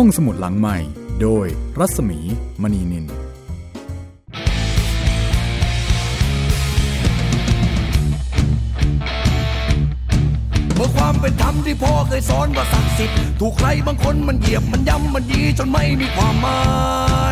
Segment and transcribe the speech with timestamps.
[0.00, 0.78] ห้องสมุดหลังใหม่
[1.22, 1.46] โดย
[1.78, 2.18] รัศมี
[2.62, 3.04] มณีนิน
[10.74, 16.62] เมื่อความเป็นธรรมที่พ่อเคยสอนว่าศักดิ์สิทธิ์ถูกใครบางคนมันเหยียบมันย้ำมันยีจนไม่มีความหมา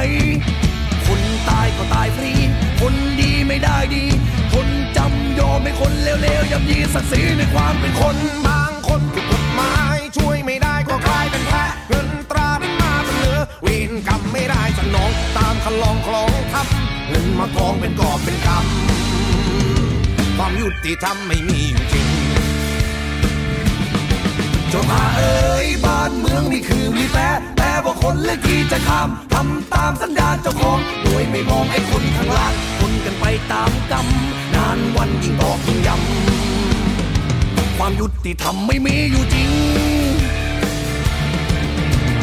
[0.06, 0.08] ย
[1.06, 2.32] คนตายก็ตายฟรี
[2.80, 4.04] คนดีไม่ได้ดี
[4.54, 11.54] คนจำยอมให้คนเลวๆย่ำยีศักดิ์ศรีในความเป็นคนบางคนถูกกฎหมายช่วยไม่ได้ก็กลายเป็นแพ
[13.88, 22.08] นกรรมไม่ได้สนอง ตามคันลองคลองทำเงินมากองเป็นกอบเป็นกำความยุติธรรมไม่มีอยู่จริง
[24.72, 27.22] จ้ามาเอ้ยบ้านเมืองนี่คือมีแปร
[27.58, 34.06] แต่ว่าคนเลือกที่จะข้ามทำตามสัญญาเจ้าของโดยไม่มองไอ้คนข้างล่างคนกันไปตามกรรม
[34.54, 39.50] นานวันยิ่งตอกยิ่งย้ำความยุติธรรมไม่มีอยู่จริง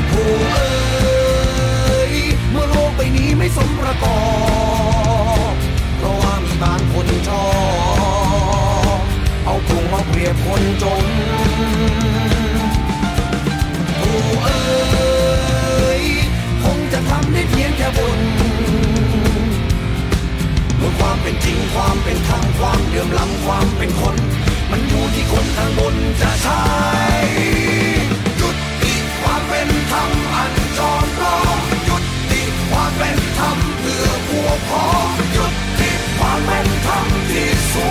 [0.10, 0.91] โอ้เอ้
[3.56, 4.20] สมประกอ
[5.52, 5.54] บ
[5.98, 7.46] เพราะว่ามีบางคนชอ
[8.96, 9.00] บ
[9.46, 11.06] เอาปรุงมาเปรียบคนจน
[13.98, 14.12] โอ้
[14.44, 16.04] เอ้ย
[16.64, 18.20] คงจะทำได้เพียงแค่บน
[20.78, 24.16] เมื่อความเป็นจริงความเป็นธรรมความเลื่อมล้ำความเป็นคน
[24.72, 26.62] มันอยู่ที่คนข้างบนจะใช้
[28.40, 30.51] ยุดติความเป็นธรรมอัน
[34.68, 34.84] พอ
[35.32, 37.00] หยุดที่ความเป็นธรร
[37.30, 37.86] ที่สู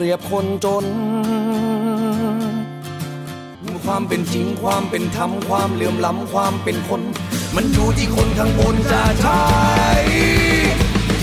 [0.00, 0.84] เรียบคนจน
[3.84, 7.02] ความเป็นจริงความเป็นธรรมความเหลื่อมล้ำความเป็นคน
[7.54, 9.42] มันอยู่ที่คนข้างบนจะใช้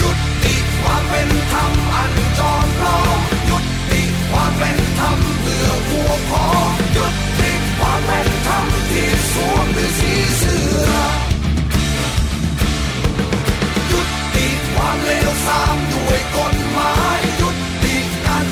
[0.01, 0.09] ยุ
[0.43, 3.57] ติความเป็นธรรมอันจอมปลอมยุ
[3.91, 4.01] ติ
[4.31, 7.05] ความเป็นธรรมเพื่อพวกพ้องยุ
[7.39, 10.91] ติความเป็นธรรมที่สวมด้วยสีเสื้อ
[13.91, 14.01] ยุ
[14.35, 17.16] ติความเลวทรามด้วยกฎหมาย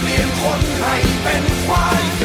[0.06, 2.25] เปลี่ยนคนให้เป็นควาย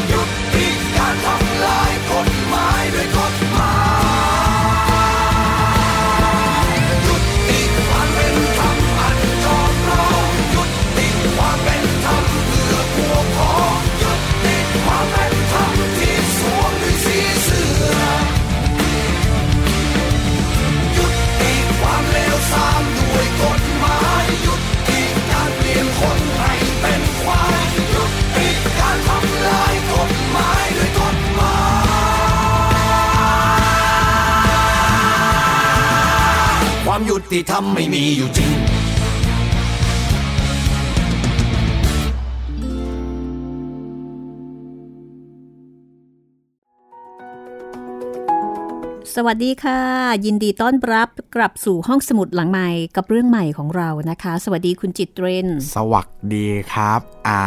[37.60, 38.52] ยุติธรรมไม่มีอยู่จริง
[49.14, 49.80] สวัสดีค่ะ
[50.24, 57.42] ยินดีต้อนรับกลับสู่ห้องสมุดหลังใหม่กับเรื่องใหม่ของเรานะคะ สวัสดีคุณจิตเรน สวัสดีครับ อา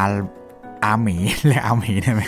[0.84, 1.16] อาหมี
[1.48, 2.22] เรียกอาหมีได้ไหม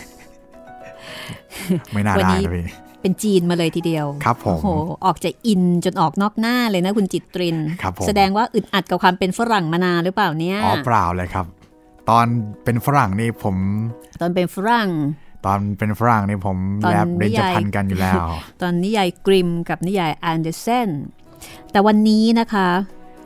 [1.92, 4.68] ไม่น่าวันได้นี้นะพี่ เป็นจีนมาเลยทีเดียว ครับผม โอ้โห
[5.06, 11.46] ออกจะอินจนออกนอกหน้าเลยนะคุณจิตเรนครับผม แสดงว่าอึดอัดกับความเป็นฝรั่งมานานหรือเปล่าเนี่ย อ๋อเปล่าเลยครับ
[12.10, 12.26] ตอน
[12.64, 13.56] เป็นฝรั่งนี่ผม
[14.20, 14.90] ตอนเป็นฝรั่ง
[15.46, 18.26] ตอนเป็นฝรั่งนี่ผมตอนแลบเบญนิจยายพรรณกันอยู่แล้ว
[18.62, 20.90] ตอนนิยายกริมกับนิยายอันเดอร์เซน
[21.72, 22.68] แต่วันนี้นะคะ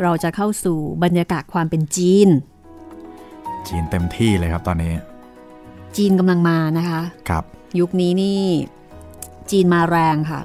[0.01, 2.29] เราจะเข้าสู่บรรยากาศความเป็นจีน
[3.67, 4.93] จีนเต็มที่เลยครับตอนนี้
[5.97, 7.43] จีนกำลังมานะคะ ครับ
[7.79, 8.41] ยุคนี้นี่
[9.51, 10.41] จีนมาแรงค่ะ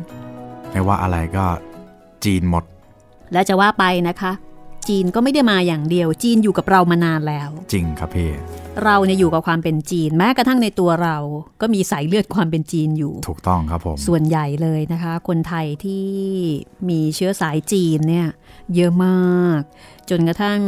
[0.70, 1.44] ไม่ว่าอะไรก็
[2.24, 2.64] จีนหมด
[3.32, 4.32] และจะว่าไปนะคะ
[4.88, 8.30] จีนก็ไม่ได้มาอย่างเดียว จีนอยู่กับเรามานานแล้ว จริงครับพี่
[8.84, 11.16] เราเนี่ยอยู่กับความเป็นจีน แม้กระทั่งในตัวเรา
[11.60, 16.06] ก็มีสายเลือดความเป็นจีนอยู่ ถูกต้องครับผม ส่วนใหญ่เลยนะคะ คนไทยที่
[16.88, 18.28] มีเชื้อสายจีนเนี่ย
[18.74, 19.60] เยอะมาก
[20.10, 20.60] จนกระทั่ง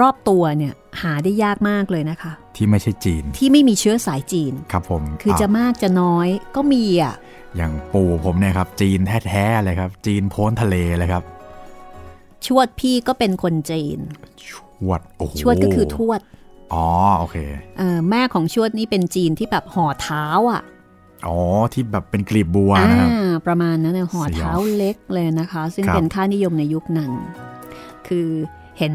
[0.00, 0.72] รอบตัวเนี่ย
[1.02, 7.14] หาได้ยากมากเลยนะคะ ที่ไม่ใช่จีน ที่ไม่มีเชื้อสายจีน ครับผม คือจะาวมากจะน้อยก็มีอะ
[7.56, 8.98] อย่างปู่ผมเนี่ยครับ จีน
[9.28, 11.22] แท้ๆเลยครับ จีนโพ้นทะเลเลยครับ
[12.46, 13.98] ชวดพี่ก็เป็นคนจีน
[14.48, 14.50] ช
[14.88, 16.20] วดโอ้โหชวดก็คือทวด
[16.74, 16.86] อ๋อ
[17.18, 17.36] โอเค
[17.78, 20.62] เออแม่ของชวดนี่เป็นจีนที่แบบห่อเท้าอะ
[21.26, 21.38] อ๋อ
[21.72, 23.10] ที่แบบเป็นกลีบบัวอ่านะครับ
[23.46, 27.12] ประมาณนั้นเนี่ยห่อสยองเท้าเล็กเลยนะคะ ซึ่งครับเป็นค่านิยมในยุคนั้น
[28.08, 28.28] คือ
[28.78, 28.94] เห็น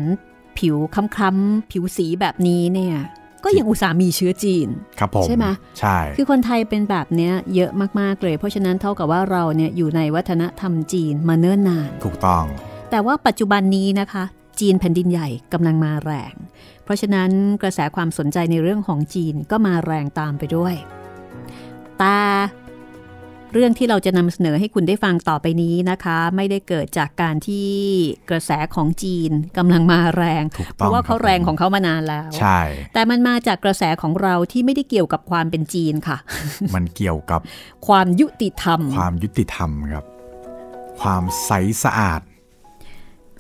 [0.60, 2.96] ผิวคล้ำๆผิวสีแบบนี้เนี่ย
[3.44, 4.68] ก็ยังอุตส่าห์มีเชื้อจีน
[5.00, 5.46] ครับผมใช่ไหม
[5.80, 12.44] ใช่ คือคนไทยเป็นแบบเนี้ยเยอะมากๆเลย เพราะฉะนั้นเท่ากับว่าเราเนี่ยอยู่ในวัฒนธรรมจีนมาเนิ่นนาน ถูกต้อง
[12.92, 14.24] แต่ว่าปัจจุบันนี้นะคะ
[14.60, 16.34] จีนแผ่นดินใหญ่กำลังมาแรง
[16.84, 17.30] เพราะฉะนั้น
[17.62, 20.76] กระแสความสนใจในเรื่องของจีนก็มาแรงตามไปด้วย
[22.00, 22.18] แต่
[23.54, 27.70] เรื่องที่เราจะนำเสนอให้คุณได้ฟังต่อไปนี้นะคะ ไม่ได้เกิดจากการที่
[28.30, 32.60] กระแสของจีนกำลังมาแรงถูกเพต้องราะว่าเขาครับแรงของเขามานานแล้ว ใช่
[32.94, 36.18] แต่มันมาจากกระแสของเราที่ไม่ได้เกี่ยวกับความเป็นจีนค่ะ
[36.76, 37.42] มันเกี่ยวกับ
[37.88, 40.06] ความยุติธรรม ความยุติธรรมครับ
[41.02, 41.52] ความใส
[41.84, 42.22] สะอาด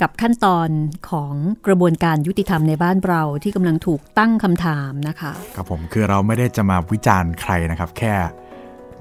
[0.02, 0.70] กับขั้นตอน
[1.10, 1.34] ของ
[1.68, 8.14] กระบวนการยุติธรรมในบ้านเราที่กำลังถูกตั้งคำถามนะคะ ครับผมคือเราไม่ได้จะมาวิจารณ์ใครนะครับ แค่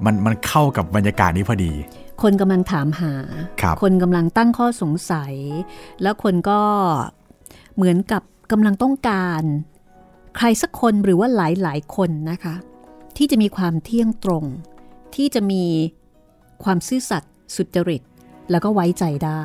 [0.04, 1.72] มันมันเข้ากับบรรยากาศนี้พอดี
[2.22, 3.14] คนกำลังถามหา
[3.60, 5.34] ครับคนกำลังตั้งข้อสงสัย
[6.02, 6.60] แล้วคนก็
[7.76, 8.22] เหมือนกับ
[8.52, 9.42] กำลังต้องการ
[10.36, 12.54] ใครสักคนหรือว่าหลายๆคนนะคะ
[13.16, 14.44] ที่จะมีความเที่ยงตรง
[15.14, 15.64] ที่จะมี
[16.64, 18.02] ความซื่อสัตย์สุจริต
[18.50, 19.42] แล้วก็ไว้ใจได้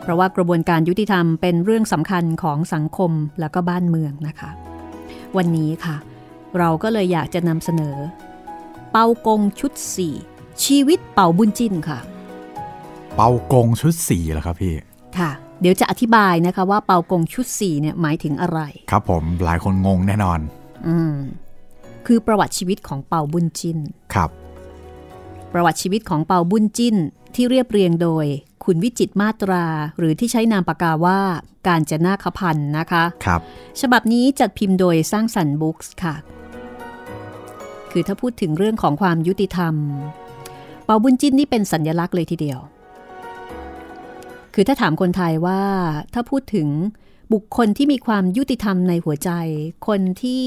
[0.00, 4.50] เพราะว่ากระบวนการยุติธรรมเป็นเรื่องสำคัญของสังคมแล้วก็บ้านเมืองนะคะ
[5.36, 5.96] วันนี้ค่ะ
[6.58, 7.96] เราก็เลยอยากจะนำเสนอ
[8.92, 10.14] เปากงชุดสี่
[10.64, 11.98] ชีวิตเป่าบุญจินค่ะ
[13.16, 14.74] เปากงชุดสีเหรอครับพี่
[15.18, 15.30] ค่ะ
[15.60, 18.60] เดี๋ยวจะอธิบายนะคะว่าเปากงชุดสี่เนี่ยหมายถึงอะไร
[18.90, 20.40] ครับผมหลายคนงงแน่นอน
[20.86, 21.14] อืม
[22.06, 23.78] คือประวัติชีวิตของเปาบุญจิน
[24.14, 24.30] ครับ
[25.52, 26.96] ประวัติชีวิตของเปาบุญจิน
[27.34, 28.26] ที่เรียบเรียงโดย
[28.64, 29.64] คุณวิจิตรมาตรา
[29.98, 31.20] หรือที่ใช้นามปากกาว่า
[31.68, 33.40] การจนาคพันธ์นะคะ ครับ
[33.80, 36.14] ฉบับนี้จัดพิมพ์โดยสร้างสรรค์บุ๊กส์ค่ะ
[37.92, 39.74] คือถ้าพูดถึงเรื่องของความยุติธรรม
[40.84, 42.58] เปาบุญจินนี่เป็นสัญญลักษณ์เลยทีเดียว
[44.54, 45.60] คือถ้าถามคนไทยว่า
[46.14, 46.68] ถ้าพูดถึง
[47.32, 49.30] บุคคลที่มีความยุติธรรมในหัวใจ
[49.86, 50.44] คนที่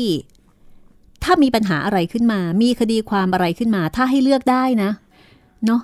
[1.24, 4.92] ถ้ามีปัญหาอะไรขึ้นมา มีคดีความอะไรขึ้นมา ถ้าให้เลือกได้นะ
[5.65, 5.81] เนาะ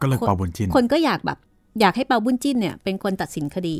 [0.00, 1.38] ก็เลยคนเปาบุญจินคนก็อยากแบบ
[1.80, 3.78] อยากให้เปาบุญจิ้นเนี่ยเป็นคนตัดสินคดี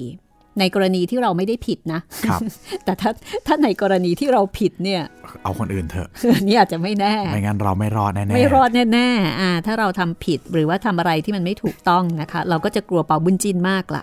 [0.59, 2.41] ในกรณีที่เราไม่ได้ผิดนะครับ
[2.85, 3.11] แต่ถ้า
[3.47, 5.03] ถ้าในกรณีที่เราผิดเนี่ย
[5.43, 14.03] เอาคนอื่นเถอะอันนี้อาจจะไม่แน่ ไม่งั้นเราไม่รอดแน่ๆ ไม่รอดแน่ๆอ่าถ้าเราทำผิดหรือว่าทำอะไรที่มันไม่ถูกต้องนะคะ เราก็จะกลัวเปาบุญจินมากละ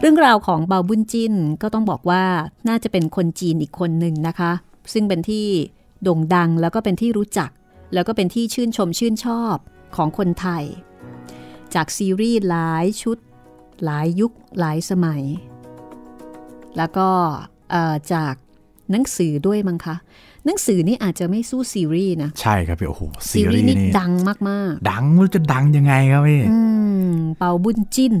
[0.00, 2.24] เรื่องราวของเปาบุญจินก็ต้องบอกว่า
[2.68, 4.52] น่าจะเป็นคนจีนอีกคนหนึ่งนะคะ
[4.92, 5.46] ซึ่งเป็นที่
[6.02, 7.50] โด่งดังแล้วก็เป็นที่รู้จัก
[7.94, 9.56] แล้วก็เป็นที่ชื่นชมชื่นชอบ
[9.96, 10.64] ของคนไทย
[11.74, 13.18] จากซีรีส์หลายชุด
[13.84, 15.22] หลายยุคหลายสมัย
[16.76, 17.08] แล้วก็
[17.70, 18.34] เอ่อจาก
[18.90, 19.96] หนังสือด้วยมั้งคะ
[20.44, 24.12] หนังสือนี่อาจจะไม่สู้ซีรีส์นะ ใช่ครับพี่โอ้โหซีซีรีรีส์ส์นี่นี่ดัง
[24.48, 26.58] มากดังไม่รู้จะดังยังไงครับพี่ๆอื
[27.08, 28.14] มเปาบุญจิ้น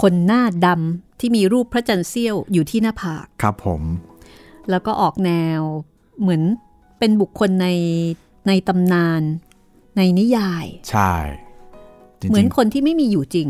[0.00, 3.82] คนหน้าดำที่มีรูปพระจันทร์เสี้ยวอยู่ที่หน้าผากครับผม
[4.70, 5.60] แล้วก็ออกแนว
[6.20, 6.42] เหมือน
[6.98, 7.68] เป็นบุคคลใน
[8.48, 9.22] ในตำนาน
[9.96, 11.12] ในนิยาย ใช่
[12.20, 13.48] จริงๆเหมือนคนที่ไม่มีอยู่จริง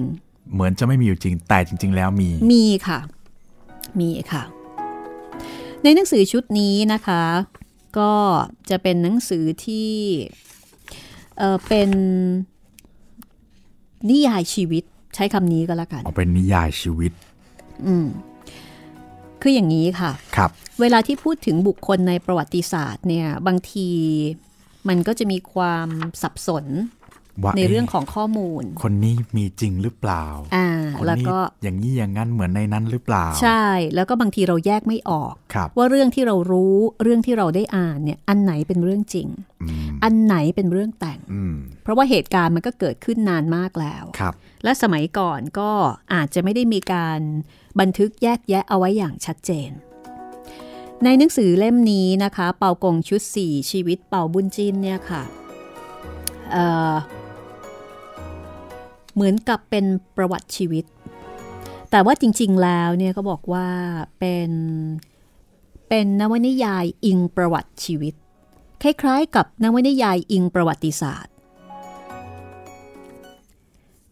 [0.52, 2.98] เหมือนจะไม่มีอยู่จริง แต่จริง ๆ แล้วมี มีค่ะ
[4.00, 4.42] มีค่ะ
[5.82, 7.22] ในหนังสือชุดนี้นะคะ
[7.98, 8.12] ก็
[8.70, 9.92] จะเป็นหนังสือที่
[11.38, 11.90] เออเป็น
[14.10, 17.12] นิยายชีวิตใช้คำนี้ก็แล้วกันเอาเป็นนิยายชีวิต
[17.86, 18.06] อืม
[19.42, 20.50] คืออย่างนี้ค่ะ ครับ
[20.80, 23.88] เวลาที่พูดถึงบุคคลในประวัติศาสตร์เนี่ย บางที
[24.88, 25.88] มันก็จะมีความ
[26.22, 26.64] สับสน
[27.42, 30.24] ว่าในเรื่องะของข้อมูล คนนี้มีจริงหรือเปล่า
[30.56, 30.68] อ่า
[30.98, 33.64] คนแล้วนี้ก็อย่างนี้อย่างนั้นเหมือนในนั้นหรือเปล่า ใช่
[33.94, 39.28] แล้วก็บางทีเราแยกไม่ออกครับว่าเรื่องที่เรารู้เรื่องที่เราได้อ่านเนี่ยอันไหนเป็นเรื่องจริง
[39.62, 45.70] อืมอันไหนเป็นเรื่องแต่งอืมเพราะว่าเหตุการณ์มันก็เกิดขึ้นนานมากแล้วครับ และสมัยก่อนก็
[46.14, 47.20] อาจจะไม่ได้มีการ
[47.80, 49.70] บันทึกแยกแยะเอาไว้อย่างชัดเจน
[51.04, 55.22] ในหนังสือเล่มนี้นะคะ เปากงชุด 4 ชีวิตเปาบุญจินเนี่ยค่ะ
[59.18, 60.84] เหมือนกับเป็นประวัติชีวิต
[61.90, 63.68] แต่ว่าจริง ๆ แล้วเนี่ยก็บอกว่า
[64.18, 64.50] เป็น
[65.88, 68.14] เป็นนวนิยายอิงประวัติชีวิต
[68.82, 71.34] คล้ายๆ กับนวนิยายอิงประวัติศาสตร์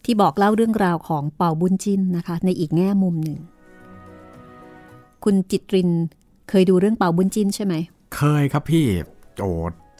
[0.04, 3.38] ที่บอกเล่าเรื่องราวของเป่าบุญจินนะคะ ในอีกแง่มุมหนึ่ง
[5.24, 5.90] คุณจิตริน
[6.48, 7.74] เคยดูเรื่องเป่าบุญจินใช่ไหม
[8.16, 8.86] เคยครับพี่
[9.38, 9.50] โอ้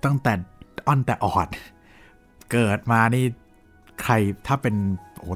[0.04, 0.32] ตั้งแต่
[0.86, 1.48] อ่อนแต่ออด
[2.52, 3.24] เกิดมานี่
[4.02, 4.14] ใคร
[4.46, 4.74] ถ้าเป็น
[5.20, 5.30] โอ้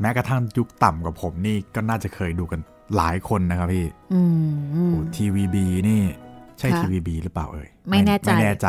[0.00, 2.60] แม้กระทั่งยุคต่ำกว่าผมนี่ก็น่าจะเคยดูกัน
[2.96, 4.20] หลายคนนะครับพี่อื
[4.92, 6.02] มทีวีบีนี่
[6.58, 8.68] ใช่ค่ะทีวีบีหรือเปล่าเอ่ยไม่แน่ใจไม่แน่ใจ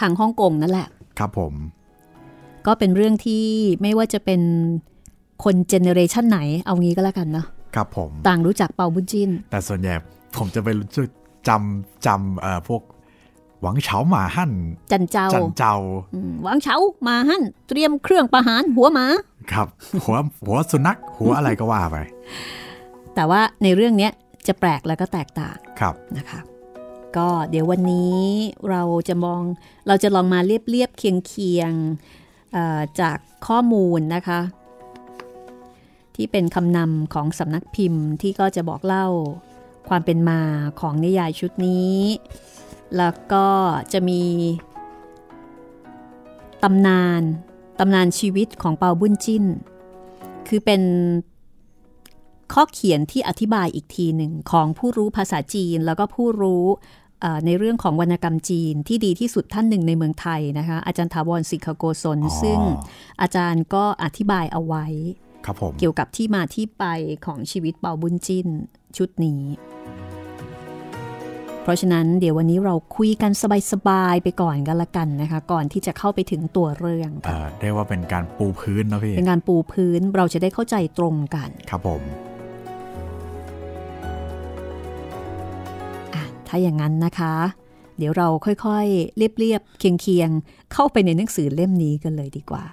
[0.00, 0.88] ทางฮ่องกงนั่นแหละ
[1.18, 1.52] ครับผม
[2.66, 3.44] ก็เป็นเรื่องที่
[3.82, 4.40] ไม่ว่าจะเป็น
[5.44, 9.94] คนเจเนเรชันไหนเอางี้ก็แล้วกันเนาะครับผม ต่างรู้จักเป่าบุญจินแต่ส่วนใหญ่
[10.36, 11.10] ผมจะไปรู้สึก
[11.48, 12.95] จำจำเอ่อพวกห
[13.66, 14.52] วังเฉาหมาหั่น
[14.90, 15.76] จันเจ้าจันเจ้า
[16.14, 16.76] อืมหวังเฉา
[17.08, 19.06] มาหั่น เตรียมเครื่องประหารหัวหมา
[19.52, 19.68] ครับ
[20.04, 21.96] หัวหัวสุนัขหัวอะไรก็ว่าไป
[23.14, 24.12] แต่ว่าในเรื่องเนี้ย
[24.46, 26.40] จะแปลกแล้วก็แตกต่างครับนะคะ
[27.16, 28.20] ก็เดี๋ยววันนี้
[28.70, 29.40] เราจะมอง
[29.88, 34.40] เราจะลองมาเรียบเรียบเคียงเคียงๆเอ่อจากข้อมูลนะคะ
[36.14, 39.06] ที่เป็นคำนำของสำนักพิมพ์ที่ก็จะบอกเล่า
[39.88, 40.40] ความเป็นมา
[40.80, 41.94] ของนิยายชุดนี้
[42.96, 43.46] แล้วก็
[43.92, 44.22] จะมี
[46.62, 47.22] ตำนาน
[47.78, 49.44] ตำนานชีวิตของเปาบุญจิ้น
[50.48, 50.82] คือเป็น
[52.52, 56.64] ข้อเขียนที่อธิบายอีกทีหนึ่งของผู้รู้ภาษาจีนแล้วก็ผู้รู้
[57.20, 62.60] เอ่อในเรื่องของวรรณกรรมจีนที่ดีที่สุดท่านหนึ่งในเมืองไทยนะคะอาจารย์ถาวรสิกขโกศลอ๋อซึ่ง
[63.20, 64.86] อาจารย์ก็อธิบายเอาไว้
[65.46, 66.84] ครับผมเกี่ยวกับที่มาที่ไป
[67.26, 68.48] ของชีวิตเปาบุญจิ้น
[68.96, 69.42] ชุดนี้
[71.66, 73.32] เพราะฉะนั้นเดี๋ยววันนี้เราคุยกัน
[73.72, 82.02] สบายๆไปก่อนกันละกันนะคะ ก่อนที่จะเข้าไปถึงตัวเรื่องเอ่ค่ะอเรียกว่าเป็นการปูพื้นนะพี่เป็นงานปูพื้นเราจะได้เข้าใจตรงกัน ครับผม
[86.14, 87.34] อะถ้าอย่างนั้นนะคะ
[87.98, 92.64] เดี๋ยวเราค่อยๆเรียบๆเคียงๆเข้าไปในหนังสือเล่มนี้กันเลยดีกว่า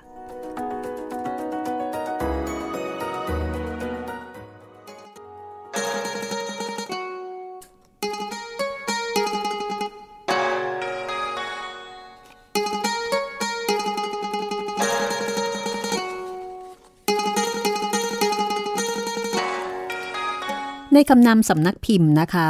[20.93, 22.47] ในคำนำสำนักพิมพ์นะคะ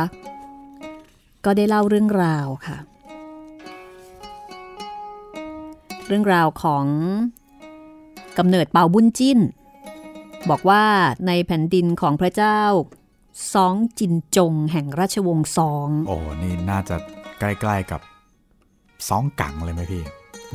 [1.45, 2.77] ก็ได้เล่าเรื่องราวค่ะ
[6.07, 6.85] เรื่องราวของ
[8.37, 9.39] กำเนิดเปาบุญจิ้น
[10.49, 10.83] บอกว่า
[11.27, 12.59] ในแผ่นดินของพระเจ้า
[13.53, 16.95] ซองจินจงแห่งราชวงศ์ซอง โอ้นี่น่าจะ
[17.39, 18.01] ใกล้ๆกับ
[19.07, 20.03] ซองกังเลยไหมพี่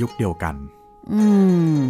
[0.01, 0.55] ยุคเดียวกัน
[1.13, 1.23] อื
[1.83, 1.87] ม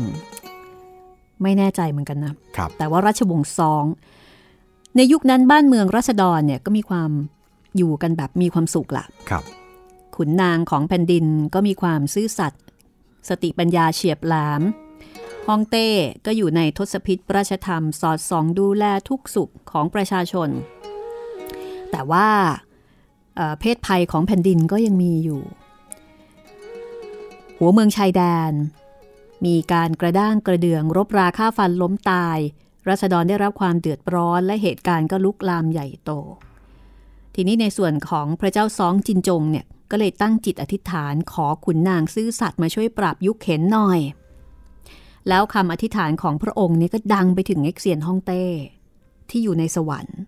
[1.43, 3.85] ไม่แน่ใจเหมือนกันนะครับ แต่ว่าราชวงศ์ซอง
[4.99, 7.11] ในยุคนั้นบ้านเมืองราษฎรเนี่ยก็มีความ
[7.77, 9.45] อยู่กันแบบมีความสุขละครับ
[10.17, 11.25] ขุนนางของแผ่นดิน
[11.55, 12.63] ก็มีความซื่อสัตย์
[13.29, 14.63] สติปัญญาเฉียบแหลม
[15.47, 15.89] ฮ่องเต้
[16.27, 20.49] ก็อยู่ในทศพิษราชธรรมสอดส่องดูแลทุกสุขของประชาชน
[21.91, 22.29] แต่ว่า
[23.37, 25.43] เอ่อเพศภัยของแผ่นดินก็ยังมีอยู่
[27.59, 28.53] หัวเมืองชายแดน
[29.47, 32.39] มีการกระด้างกระเดืองรบราฆ่าฟันล้มตาย
[32.89, 36.11] รัษฎรได้รับความเดือดร้อนและเหตุการณ์ก็ลุกลามใหญ่โต
[37.35, 44.01] ทีนี้ในส่วนของพระเจ้าซองจินจงเนี่ยก็เลยตั้งจิตอธิษฐานขอขุนนางซื่อสัตย์มาช่วยปราบยุคเข็นหน่อย
[45.29, 48.45] แล้วคำอธิษฐานของพระองค์เนี่ยก็ดังไปถึงเอ็กเซียนฮ่องเต้
[49.31, 50.19] ที่อยู่ในสวรรค์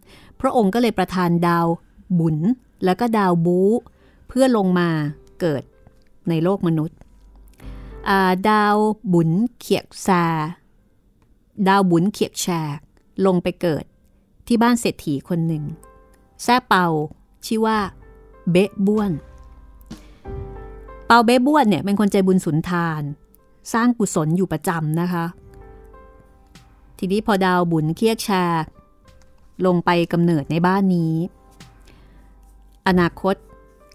[0.40, 1.66] พระองค์ก็เลยประทานดาว
[2.18, 2.38] บุญ
[2.84, 3.60] แล้วก็ดาวบู
[4.28, 4.88] เพื่อลงมา
[5.40, 5.62] เกิด
[6.28, 8.76] ในโลกมนุษย์าดาว
[9.12, 10.24] บุญเขียกซา
[11.68, 12.78] ดาวบุญเขียกแชก
[13.26, 13.84] ลงไปเกิด
[14.46, 15.64] ที่บ้านเศรษฐีคนหนึ่ง
[16.42, 16.86] แซ่เปา
[17.46, 17.78] ชื่อว่า
[18.50, 19.12] เบ๊ะบ้วน
[21.06, 23.02] เปาเบ๊ะบ้วนเนี่ยเป็นคนใจบุญสุนทาน
[23.72, 25.24] สร้างกุศลอยู่ประจำนะคะ
[26.98, 28.30] ทีนี้พอดาวบุญเคียกแช
[28.62, 28.64] ก
[29.66, 31.14] ลงไปกำเนิดในบ้านนี้
[32.88, 33.36] อนาคต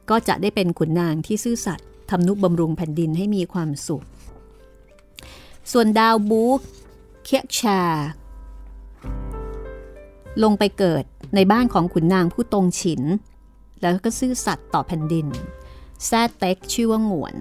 [0.10, 4.06] ก็จะได้เป็นขุนนางที่ซื่อสัตย์ทำนุบำรุงแผ่นดินให้มีความสุข
[5.72, 6.44] ส่วนดาวบู
[7.28, 7.62] เคียกแช
[8.12, 8.14] ก
[10.44, 11.04] ลงไปเกิด
[11.36, 13.02] ในบ้านของขุนนางผู้ตรงฉิน
[13.82, 15.28] แล้วก็ซื่อสัตย์ต่อแผ่นดิน
[16.06, 17.36] แซดเต็กชื่อว่างวน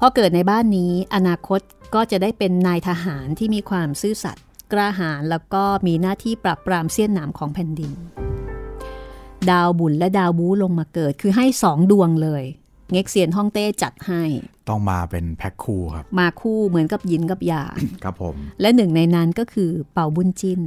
[0.00, 1.60] พอเกิดในบ้านนี้อนาคต
[1.94, 7.92] ก็จะได้เป็นนายทหารที่มีความซื่อสัตย์กล้าหาญแล้วก็มีหน้าที่ปราบปรามเสี้ยนหนามของแผ่นดิน
[9.50, 12.44] ดาวบุญและดาวบูลงมาเกิดคือให้สองดวงเลย
[12.92, 14.22] เง็กเซียนฮ่องเต้จัดให้
[14.68, 20.60] ต้องมาเป็นแพ็คคู่ครับ มาคู่เหมือนกับยินกับหยางครับผม และหนึ่งในนั้นก็คือเป่าบุญจิน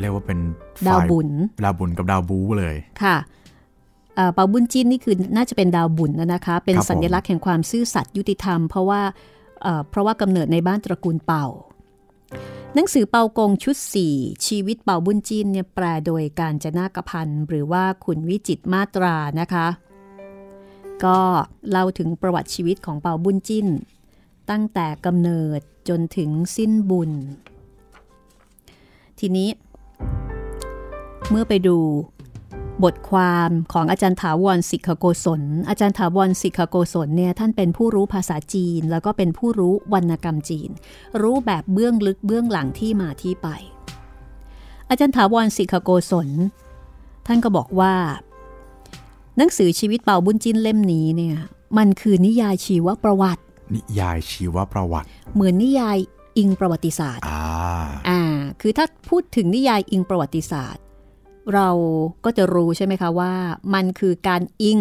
[0.00, 0.38] เรียกว่าเป็น
[0.86, 1.28] ดาวฝ่ยบุญ
[1.64, 3.16] ดาวบุญกับดาวบูเลยค่ะ
[4.16, 9.02] เอ่อเปาบุญจิ้นนี่คือน่าจะเป็นดาวบุญนะนะคะ เป็นครับผมสัญลักษณ์แห่งความซื่อสัตย์ยุติธรรม เพราะว่า
[9.62, 11.46] เอ่อเพราะว่ากำเนิดในบ้านตระกูลเป่า
[12.74, 13.76] หนังสือเปากงชุด
[14.10, 19.66] 4 ชีวิตเปาบุญจินเนี่ยแปลโดยการจนากพันธ์หรือว่าคุณวิจิตรมาตรานะคะ
[21.04, 21.18] ก็
[21.70, 23.66] เล่าถึงประวัติชีวิตของเปาบุญจิน
[24.50, 27.10] ตั้งแต่กำเนิดจนถึงสิ้นบุญ
[29.18, 29.48] ทีนี้
[31.30, 31.76] เมื่อไปดู
[32.84, 40.70] บทความของอาจารย์ถาวรสิกขโกศล อาจารย์ถาวรสิกขโกศลเนี่ยท่านเป็นผู้รู้ภาษาจีน แล้วก็เป็นผู้รู้วรรณกรรมจีน
[41.20, 43.48] รู้แบบเบื้องลึกเบื้องหลังที่มาที่ไป
[44.88, 46.28] อาจารย์ถาวรสิกขโกศล
[47.26, 47.94] ท่านก็บอกว่า
[49.38, 51.36] หนังสือชีวิตเป่าบุญจินเล่มนี้เนี่ย
[51.78, 53.42] มันคือนิยายชีวประวัติ
[53.74, 55.98] นิยายชีวประวัติ เหมือนนิยาย
[56.38, 57.42] อิงประวัติศาสตร์อ่า
[58.08, 58.20] อ่า
[58.60, 60.82] คือถ้าพูดถึงนิยายอิงประวัติศาสตร์
[61.54, 61.68] เรา
[62.24, 63.32] ก็จะรู้ใช่ไหมคะว่า
[63.74, 64.78] มันคือการอิง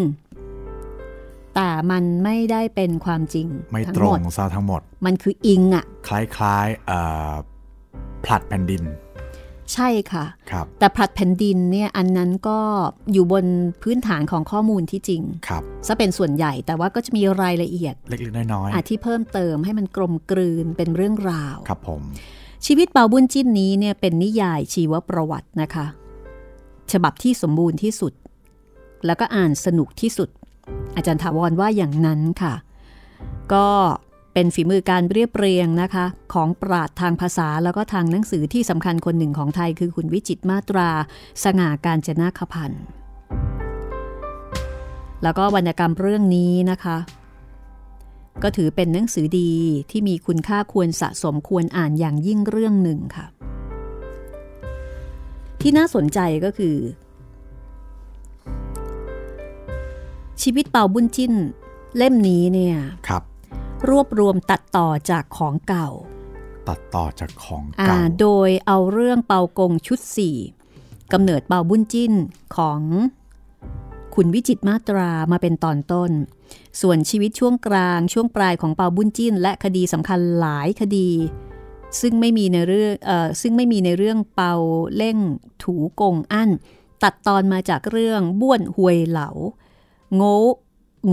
[1.55, 6.99] แต่มันไม่ได้เป็นความจริง ไม่ทั้ตรงหมดซะทั้งหมด มันคืออิงอะ่ะคล้ายๆเอ่
[7.31, 7.33] อ
[8.25, 8.83] ผลัดแผ่นดิน
[9.73, 12.59] ใช่ค่ะครับแต่ผลัดแผ่นดินเนี่ยอันนั้นก็
[13.11, 13.45] อยู่บน
[13.83, 22.01] พื้นฐานของข้อมูลที่จริงครับซะเป็นส่วนใหญ่แต่ว่าก็จะมีรายละเอียด เล็กๆน้อยอาที่เพิ่มเติมให้มันกลมกลืนเป็นเรื่องราวๆครับผม
[22.65, 25.85] ชีวิตเปาบุญจิ้นนี้เนี่ยเป็นนิยายชีวประวัตินะคะ
[26.91, 28.13] ฉบับที่สมบูรณ์ที่สุด
[29.05, 30.29] แล้วก็อ่านสนุกที่สุด
[30.95, 32.53] อาจารย์ถาวรว่าอย่างนั้นค่ะ
[33.53, 33.67] ก็
[34.39, 40.89] เป็นฝีมือการเรียบเรียงนะคะ ของปราดทางภาษาแล้วก็ทางหนังสือที่สำคัญคนหนึ่งของไทยคือคุณวิจิตมาตรา
[41.43, 42.83] สง่าการจนาคพันธ์
[45.23, 46.97] แล้วก็วรรณกรรมเรื่องนี้นะคะ
[48.43, 49.51] ก็ถือเป็นหนังสือดี
[49.91, 53.25] ที่มีคุณค่าควรสะสมควรอ่านอย่างยิ่งเรื่องหนึ่งค่ะ
[55.61, 56.75] ที่น่าสนใจก็คือ
[60.41, 61.33] ชีวิตเป่าบุญจิ้น
[61.97, 62.77] เล่มนี้เนี่ย
[63.09, 63.23] ครับ
[63.89, 65.89] รวบรวมตัดต่อจากของเก่า
[66.69, 69.99] ตัดต่อจากของอ่าเก่าโดยเอาเรื่องเปากงชุด
[70.55, 72.13] 4กำเนิดเปาบุญจิ้น
[72.55, 72.81] ของ
[74.15, 76.11] คุณวิจิตรมาตรามาเป็นตอนต้น
[76.81, 81.09] ส่วนชีวิตช่วงกลางช่วงปลายของเปาบุญจิ้น และคดีสำคัญหลายคดี
[82.01, 84.53] ซึ่งไม่มีในเรื่องเอ่อซึ่งไม่มีในเรื่องเปา
[84.95, 85.17] เล่ง
[85.63, 86.49] ถูกงอั้น
[87.03, 89.29] ตัดตอนมาจากเรื่องบ้วนหวยเหลา
[90.15, 90.35] โง่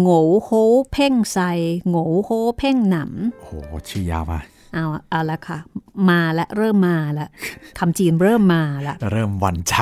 [0.01, 0.51] โง่โฮ
[0.93, 1.39] เพ่งไซ
[1.89, 4.41] โง่โฮเพ่งหนำโอ้โหชื่อยาวมา
[4.75, 5.59] เอาเอาละค่ะ
[6.11, 7.29] มาและเริ่มมาละ
[7.79, 9.75] คำจีนเริ่มมาละเริ่มวันใจ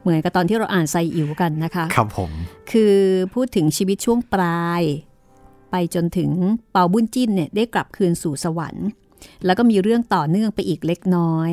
[0.00, 2.30] เหมือนกับตอนที่เราอ่านไซอิ๋วกันนะคะ ครับผม
[2.72, 2.96] คือ
[3.34, 4.82] พูดถึงชีวิตช่วงปลาย
[5.70, 6.30] ไปจนถึง
[6.72, 8.86] เปาบุญจิ้นเนี่ยได้กลับคืนสู่สวรรค์
[9.44, 11.50] แล้วก็มีเรื่องต่อเนื่องไปอีกเล็กน้อย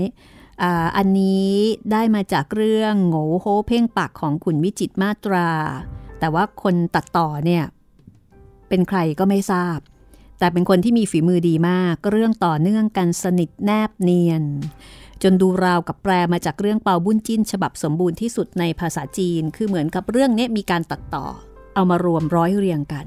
[0.63, 1.51] อาอันนี้
[1.91, 5.47] ได้มาจากเรื่องโง่โฮเพ่งปากของขุนวิจิตรมาตรา
[6.19, 7.63] แต่ว่าคนตัดต่อเนี่ย
[8.69, 9.79] เป็นใครก็ไม่ทราบ
[10.39, 14.43] แต่เป็นคนที่มีฝีมือดีมากเรื่องต่อเนื่องกันสนิทแนบเนียน
[15.23, 21.25] จนดูราวกับแปลมาจากเรื่องเปาบุญจิ้น ฉบับสมบูรณ์ที่สุดในภาษาจีน คือเหมือนกับเรื่องนี้มีการตัดต่อ
[21.75, 23.05] เอามารวมร้อยเรียงกัน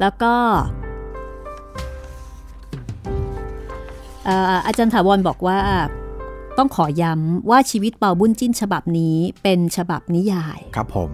[0.00, 0.34] แล้วก็
[4.66, 5.58] อาจารย์ถาวรบอกว่า
[6.58, 11.12] ต้องขอย้ำว่าชีวิตเปาบุญจิ้นฉบับนี้เป็นฉบับนิยาย ครับผม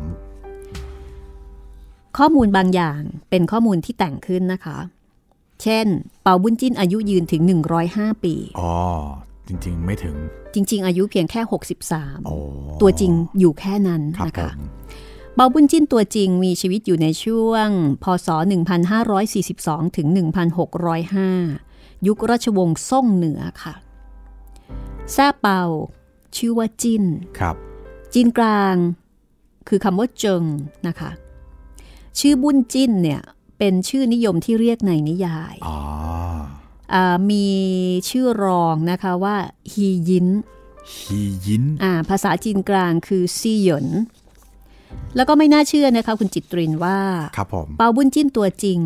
[2.19, 4.79] ข้อมูลบางอย่างเป็นข้อมูลที่แต่งขึ้นนะคะ
[5.63, 5.87] เช่น
[6.23, 7.43] เปาบุญจิ้นอายุยืนถึง
[7.83, 8.73] 105 ปี อ๋อ
[9.49, 10.17] จริง ๆ ไม่ถึง
[10.55, 11.57] จริง ๆ อายุเพียงแค่โอ้
[12.19, 14.59] 63 ตัวจริงอยู่แค่นั้นครับนะผคะม
[15.35, 17.69] เปาบุญจิ้นตัวจริงมีชีวิตอยู่ในช่วง
[18.03, 18.29] พศ
[19.13, 20.07] 1542 ถึง
[21.27, 23.75] 1605 ยุคราชวงศ์ซ่งเหนือค่ะ
[25.13, 25.63] แซ่เปา
[26.37, 27.05] ชื่อว่าจิ้น
[27.39, 27.57] ครับ
[28.13, 28.77] จีนกลาง
[29.69, 30.45] คือคำว่าเจิง
[30.87, 31.11] นะคะ
[32.19, 33.21] ชื่อบุญจิ้นเนี่ย
[33.59, 35.77] เป็นชื่อนิยมที่เรียกในนิยายอ๋อ
[36.95, 37.47] อามี
[38.11, 39.37] ชื่อรองนะคะว่า
[39.73, 40.29] ฮียิน
[40.95, 43.87] ฮียินอ่าภาษาจีนกลางคือซีหยน
[45.17, 46.99] แล้วก็ไม่น่าเชื่อนะคะคุณจิตรินว่า
[47.37, 48.81] ครับผมเปาบุญจิ้นตัวจริง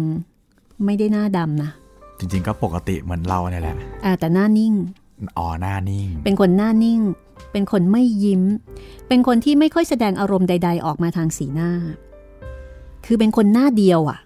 [0.84, 1.70] ไม่ได้หน้าดำนะ
[2.18, 4.72] จริงๆก็ปกติเหมือนเราเนี่ยแหละอ่าแต่หน้านิ่ง
[5.38, 7.00] อ๋อหน้านิ่ง เป็นคนหน้านิ่ง
[7.52, 8.42] เป็นคนไม่ยิ้ม
[9.08, 11.70] เป็นคนที่ไม่ค่อยแสดงอารมณ์ใด ๆ ออกมาทางสีหน้า
[13.06, 14.18] คือเป็นคนหน้าเดียวอะ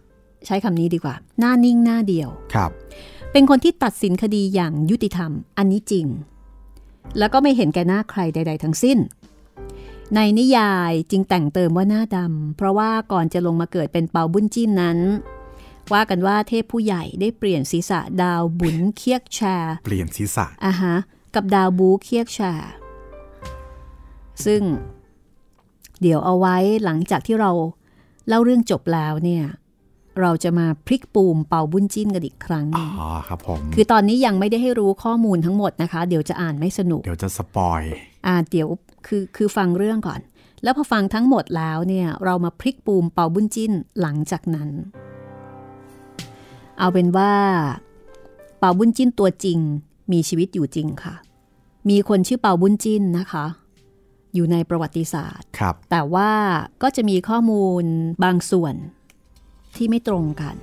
[0.46, 2.70] ใช้คำนี้ดีกว่า หน้านิ่งหน้าเดียว ครับ
[3.32, 6.06] เป็นคนที่ตัดสินคดีอย่างยุติธรรม อันนี้จริง
[7.18, 8.98] แล้วก็ไม่เห็นแก่หน้าใครใด ๆ ทั้งสิ้น
[10.14, 14.98] ในนิยายจึงแต่งเติมว่าหน้าดำเพราะว่าก่อนจะลงมาเกิดเป็นเปาบุญจิ้นนั้น
[15.92, 20.96] ว่ากันว่าเทพผู้ใหญ่ได้เปลี่ยนศีรษะดาวบุญเคียกแชร์เปลี่ยนศีรษะอะฮะ
[21.34, 22.52] กับดาวบูเคียกชา
[24.44, 24.62] ซึ่ง
[26.00, 27.50] เดี๋ยวเอาไว้หลังจากที่เรา
[28.28, 29.44] เล่าเรื่องจบแล้วเนี่ย
[30.20, 37.82] เราจะมาพลิกปูมเป่าบุญจิ้นกันอีกครั้งหอ๋นึ่งอครับผมคือตอนนี้ยังไม่ได้ให้รู้ข้อมูลทั้งหมดนะคะ เดี๋ยวจะอ่านไม่สนุก เดี๋ยวจะสปอย
[38.26, 38.68] อ่าเดี๋ยว
[39.06, 40.20] คือคือฟังเรื่องก่อน
[40.62, 44.70] แล้วพอฟังทั้งหมดแล้วเนี่ย เรามาพลิกปูมเป่าบุญจิ้นหลังจากนั้น
[46.78, 47.32] เอาเป็นว่า
[48.58, 49.58] เป่าบุญจิ้นตัวจริง
[50.12, 51.14] มีชีวิตอยู่จริงค่ะ
[51.88, 53.46] มีคนชื่อเป่าบุญจิ้นนะคะ
[54.34, 56.30] อยู่ในประวัติศาสตร์ครับแต่ว่า
[56.82, 57.84] ก็จะมีข้อมูล
[58.24, 58.74] บางส่วน
[59.76, 60.56] ที่ไม่ตรงกัน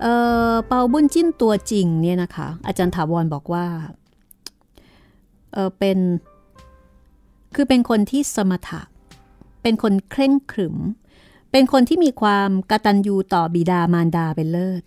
[0.00, 0.14] เอ่
[0.50, 3.66] อเปาบุญจิ้นตัวจริงเนี่ยนะคะ อาจารย์ถาวรบอกว่า
[5.52, 5.98] เออเป็น
[7.54, 8.80] คือเป็นคนที่สมถะ
[9.62, 10.76] เป็นคนเคร่งขรึม
[11.50, 14.82] เป็นคนที่มีความกตัญญูต่อบิดามารดาเป็นเลิศ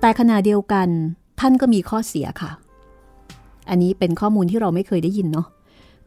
[0.00, 0.88] แต่ขณะเดียวกัน
[1.40, 2.50] ท่านก็มีข้อเสียค่ะ
[3.68, 5.46] อันนี้เป็นข้อมูลที่เราไม่เคยได้ยินเนาะ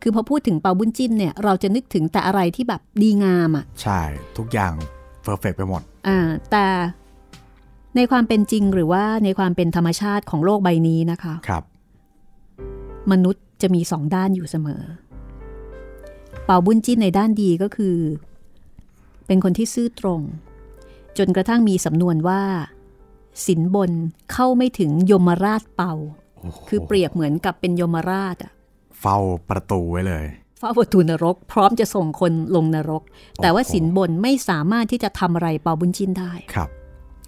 [0.02, 4.02] คือพอพูดถึงเปาบุญจิ้นเนี่ย เราจะนึกถึงแต่อะไรที่แบบดีงามอะ่ะ ใช่
[4.38, 4.74] ทุกอย่าง
[5.24, 6.18] เพอร์เฟกไปหมด อ่า
[6.52, 6.66] แต่
[7.96, 11.64] ในความเป็นจริงหรือว่าในความเป็นธรรมชาติของโลกใบนี้นะคะ ครับ
[13.12, 14.82] มนุษย์จะมีสองด้านอยู่เสมอ
[16.46, 17.96] เป่าบุญจิ้นในด้านดีก็คือ
[19.32, 20.22] เป็นคนที่ซื่อตรง
[21.18, 22.44] จนกระทั่งมีสำนวนว่า
[23.46, 23.92] สินบน
[24.32, 25.94] เข้าไม่ถึงยมราชเป่า
[26.42, 28.52] โอ้โหคือเปรียบเหมือนกับเป็นยมราชอะ
[29.00, 29.18] เฝ้า
[29.50, 30.26] ประตูไว้เลย
[30.60, 33.04] เฝ้าประตูนรก พร้อมจะส่งคนลงนรก
[33.42, 36.70] แต่ว่าสินบนไม่สามารถที่จะทำอะไรเปาบุญจิ้นได้ครับ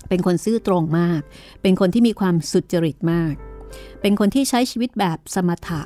[0.09, 1.21] เป็นคนซื่อตรงมาก
[1.61, 3.33] เป็นคนที่มีความสุจริตมาก
[4.01, 5.81] เป็นคนที่ใช้ชีวิตแบบสมถะ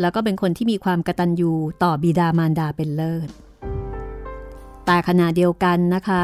[0.00, 3.30] แล้วก็เป็นคนที่มีความกตัญญูต่อบิดามารดาเป็นเลิศ
[4.90, 6.22] แต่ขณะเดียวกันนะคะ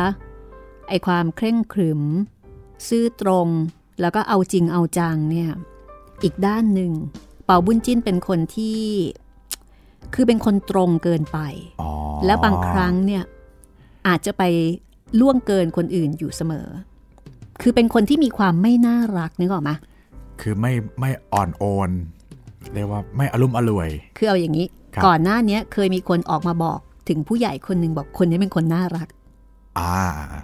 [0.88, 2.03] ไอความเคร่งขรึม
[2.88, 3.48] ซื่อตรง
[4.00, 5.50] แล้วก็เอาจริงเอาจังเนี่ย
[6.22, 6.92] อีกด้านหนึ่ง
[7.44, 8.81] เป่าบุญจิ้นเป็นคนที่
[10.14, 11.38] คือเป็นคนตรงเกินไป
[11.83, 11.90] อ๋อ
[12.27, 13.24] แล้วบางครั้งเนี่ย
[14.09, 14.42] อาจจะไป
[15.20, 16.68] ล่วงเกินคนอื่นอยู่เสมอ
[17.62, 19.70] คือเป็นคนที่มีความไม่น่ารักนึกออกไหม
[20.40, 21.90] คือไม่ไม่อ่อนโอน
[22.74, 29.09] เรียกว่าไม่อารมณ์อร่วย คือเอาอย่างนี้ครับก่อนหน้าเนี้ยเคยมีคนออกมาบอก ถึงผู้ใหญ่คนหนึ่งบอกคนนี้เป็นคนน่ารัก
[29.79, 29.95] อ่า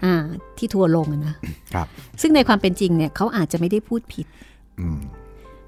[0.05, 0.16] อ่า
[0.59, 1.35] ที่ทัวร์ลงอะนะ
[1.75, 1.87] ครับ
[2.20, 4.27] ซึ่งในความเป็นจริงเนี่ยเขาอาจจะไม่ได้พูดผิด
[4.81, 5.01] อืม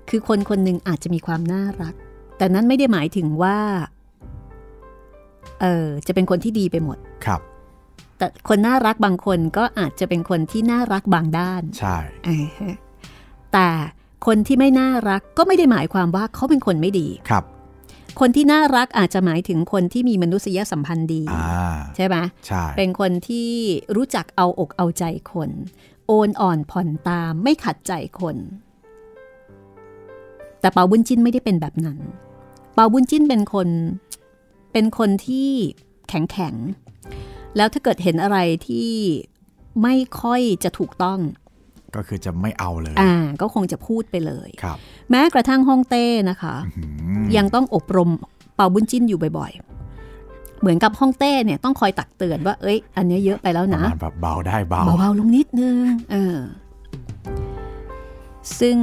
[0.09, 1.94] คือคนคนหนึ่งอาจจะมีความน่ารัก
[2.37, 3.59] แต่นั้นไม่ได้หมายถึงว่า
[5.61, 7.40] เออจะเป็นคนที่ดีไปหมดครับ
[8.18, 12.76] แต่คนน่ารักบางคนก็อาจจะเป็นคนที่น่ารักบางด้าน ใช่เออฮะ
[13.52, 13.68] แต่
[14.26, 17.44] คนที่ไม่น่ารักก็ไม่ได้หมายความว่าเขาเป็นคนไม่ดีครับ
[18.20, 23.51] คนที่น่ารักอาจจะหมายถึงคนที่มีมนุษยสัมพันธ์ดีอ่าใช่ไหมใช่เป็นคนที่
[23.96, 25.51] รู้จักเอาอกเอาใจคน
[26.07, 28.37] โอนอ่อนผ่อนตามไม่ขัดใจคน
[30.61, 31.98] แต่เปาบุญจิ้นไม่ได้เป็นแบบนั้น
[32.75, 33.68] เปาบุญจิ้นเป็นคน
[34.72, 35.51] เป็นคนที่
[36.09, 38.90] แข็งแข็งๆแล้วถ้าเกิดเห็นอะไรที่
[39.83, 41.20] ไม่ค่อยจะถูกต้อง
[41.96, 44.79] ก็คือจะไม่เอาเลย อ่า ก็คงจะพูดไปเลยครับ
[45.10, 46.82] แม้กระทั่งฮ่องเต้นะคะอื
[47.22, 48.10] มยังต้องอบรม
[48.54, 55.76] เป่าบุญจิ้นอยู่บ่อยๆ เหมือนกับฮ่องเต้เนี่ยต้องคอยตักเตือนว่า เอ้ย อันเนี้ยเยอะไปแล้วประนะมาณแบบเบาได้เบาเบาๆลงนิดนึง
[56.12, 56.38] เออ
[58.60, 58.76] ซึ่ง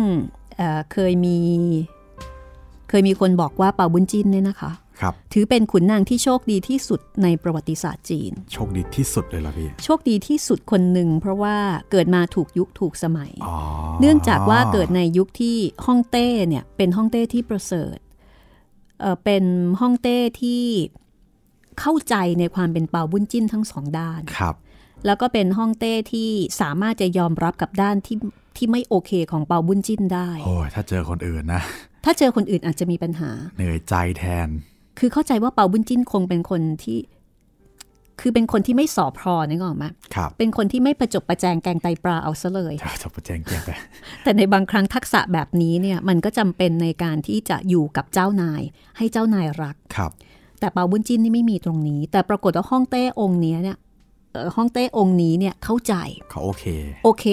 [0.58, 1.38] เอ่อเคยมี
[2.90, 4.89] เคยมีคนบอกว่าเป่าบุญจิ้นเนี่ยนะคะครับ
[5.34, 11.58] ถือเป็นขุนนางที่โชคดีที่สุดในประวัติศาสตร์จีน โชคดีที่สุดเลยเหรอพี่ โชคดีที่สุดคนหนึ่งเพราะว่า
[11.92, 13.56] เกิดมาถูกยุคถูกสมัยอ๋อ
[14.00, 17.98] เนื่องจากว่าเกิดในยุคที่ฮ่องเต้เนี่ยเป็นฮ่องเต้ที่ประเสริฐ
[19.00, 19.44] เอ่อเป็น
[19.80, 20.64] ฮ่องเต้ที่
[21.80, 24.56] เข้าใจในความเป็นเปาบุญจิ้นทั้งสองด้านครับ
[25.06, 26.30] แล้วก็เป็นฮ่องเต้ที่
[26.62, 28.18] สามารถจะยอมรับกับด้านที่
[28.58, 31.62] ที่ไม่โอเคของเปาบุญจิ้นได้ โอ้ยถ้าเจอคนอื่นนะ
[32.06, 34.50] ถ้าเจอคนอื่นอาจจะมีปัญหา เหนื่อยใจแทน
[35.00, 37.00] คือเข้าใจว่าเปาบุญจิ้นคงเป็นคนที่
[38.24, 39.86] คือเป็นคนที่ไม่สอบพอนึกออกไหม
[40.16, 43.70] ครับเป็นคนที่ไม่ประจบประแจงแกงไตปลาเอาซะเลยจะจะประแจงแกงไป
[44.24, 48.62] แต่ในบางครั้งทักษะแบบนี้เนี่ยมันก็จำเป็นในการที่จะอยู่กับเจ้านาย
[48.98, 50.12] ให้เจ้านายรักครับ
[50.60, 53.78] แต่เปาบุญจิ้นนี่ไม่มีตรงนี้ แต่ปรากฏว่าฮ่องเต้องค์เนี้ยเนี่ย
[54.32, 55.94] เอ่อฮ่องเต้องค์นี้เนี่ยเข้าใจ
[56.32, 56.66] เขาโอเค
[57.04, 57.26] โอเค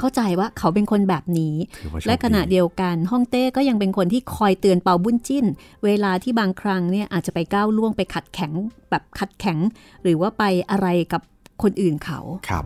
[0.00, 5.46] เข้าใจว่าเขาเป็นคนแบบนี้ถือว่าโชคและขณะเดียวกันฮ่องเต้ก็ยังเป็นคนที่คอยเตือนเปาบุญจิ้น
[5.84, 8.52] เวลาที่บางครั้งเนี่ยอาจจะไปก้าวล่วงไปขัดแข็ง
[8.90, 9.58] แบบขัดแข็ง
[10.02, 11.22] หรือว่าไปอะไรกับ
[11.62, 12.64] คนอื่นเขาครับ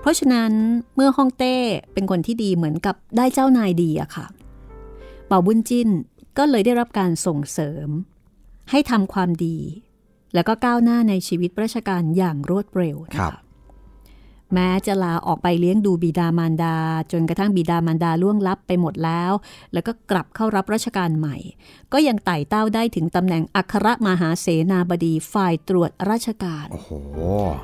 [0.00, 0.52] เพราะฉะนั้น
[0.94, 1.56] เมื่อฮ่องเต้
[1.92, 4.26] เป็นคนที่ดีเหมือนกับได้เจ้านายดีอะค่ะ
[5.26, 5.88] เป่าบุญจิ้น
[6.38, 7.88] ก็เลยได้รับการส่งเสริม
[8.70, 9.58] ให้ทำความดี
[10.34, 13.49] แล้วก็ก้าวหน้าในชีวิตราชการอย่างรวดเร็วนะครัคะบ
[14.54, 16.76] แม้จะลาออกไปเลี้ยงดูบิดามารดา
[17.12, 19.32] จนกระทั่งบิดามารดาล่วงลับไปหมดแล้ว
[19.72, 21.36] แล้วก็กลับเข้ารับราชการใหม่
[21.92, 26.90] ก็ยังไต่เต้าได้ถึงตำแหน่งอัครมหาเสนาบดีฝ่ายตรวจราชการโอ้โห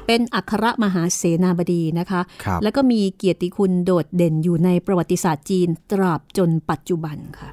[0.07, 7.51] เป็นอัครมหาเสนาบดีนะคะครับแล้วก็มีเกียรติคุณโดดเด่นอยู่ในประวัติศาสตร์จีนตราบจนปัจจุบันค่ะ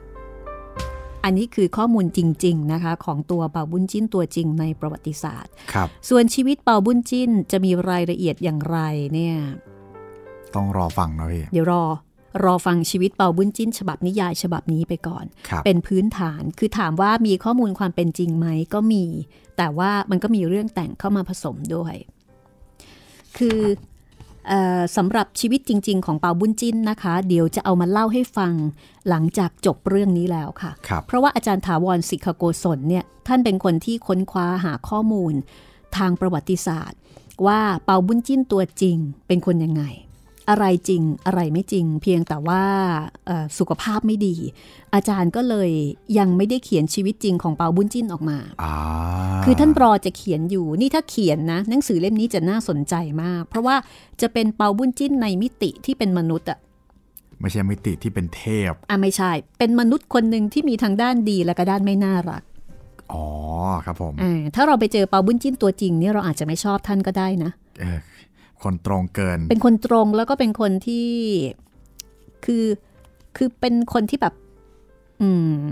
[1.24, 8.78] อันนี้คือข้อมูลจริง ๆ นะคะ ของตัวเปาบุญจิ้นตัวจริงในประวัติศาสตร์ ครับ ส่วนชีวิตเปาบุญจิ้นจะมีรายละเอียดอย่างไร
[9.14, 9.38] เนี่ย
[10.56, 11.84] ต้องรอฟังนะพี่ เดี๋ยวรอ
[12.46, 19.06] รอฟังชีวิตเปาบุญจิ้น ฉบับนิยายฉบับนี้ไปก่อนครับเป็นพื้นฐาน คือถามว่ามีข้อมูลความเป็นจริงไหมก็มี
[19.58, 21.96] แต่ว่ามันก็มีเรื่องแต่งเข้ามาผสมด้วย
[23.38, 23.93] คือเออ
[24.96, 28.54] สำหรับชีวิตจริง ๆ ของเปาบุญจินนะคะ เดี๋ยวจะเอามาเล่าให้ฟัง
[29.10, 35.34] หลังจากจบเรื่องนี้แล้วค่ะคเพราะว่าอาจารย์ถาวรสิกโกศลเนี่ยท่านเป็นคนที่ค้นคว้าหาข้อมูล
[35.98, 36.98] ทางประวัติศาสตร์
[37.48, 39.84] ว่าเปาบุญจินตัวจริงเป็นคนยังไง
[40.50, 42.64] อะไรจริงอะไรไม่จริง เพียงแต่ว่า
[43.26, 44.36] เอ่อสุขภาพไม่ดี
[44.94, 45.72] อาจารย์ก็เลย
[46.18, 48.74] ยังไม่ได้เขียนชีวิตจริงของเปาบุญจิ้นออกมาอ่า
[49.46, 53.76] คือท่านรอจะเขียนอยู่นี่ถ้าเขียนนะหนังสือเล่มนี้จะน่าสนใจมาก เพราะว่า
[54.22, 56.60] จะเป็นเปาบุญจิ้นในมิติที่เป็นมนุษย์อะ
[57.42, 62.44] ไม่ใช่มิติที่เป็นเทพอะไม่ใช่ เป็นมนุษย์คนหนึ่งที่มีทั้งด้านดีและก็ด้านไม่น่ารัก
[63.14, 63.26] อ๋อ
[63.86, 67.52] ครับผมอ่าถ้าเราไปเจอเปาบุญจิ้นตัวจริงเนี่ยเราอาจจะไม่ชอบท่านก็ได้นะ
[67.82, 68.00] เออ
[68.66, 71.08] คนตรงเกิน เป็นคนตรงแล้วก็เป็นคนที่
[72.46, 72.66] คือ
[73.38, 74.34] คือเป็นคนที่แบบ
[75.22, 75.30] อื
[75.64, 75.68] ม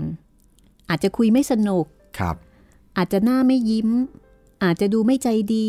[0.88, 1.84] อาจจะคุยไม่สนุก
[2.18, 2.36] ครับ
[2.96, 3.88] อาจจะหน้าไม่ยิ้ม
[4.64, 5.68] อาจจะดูไม่ใจดี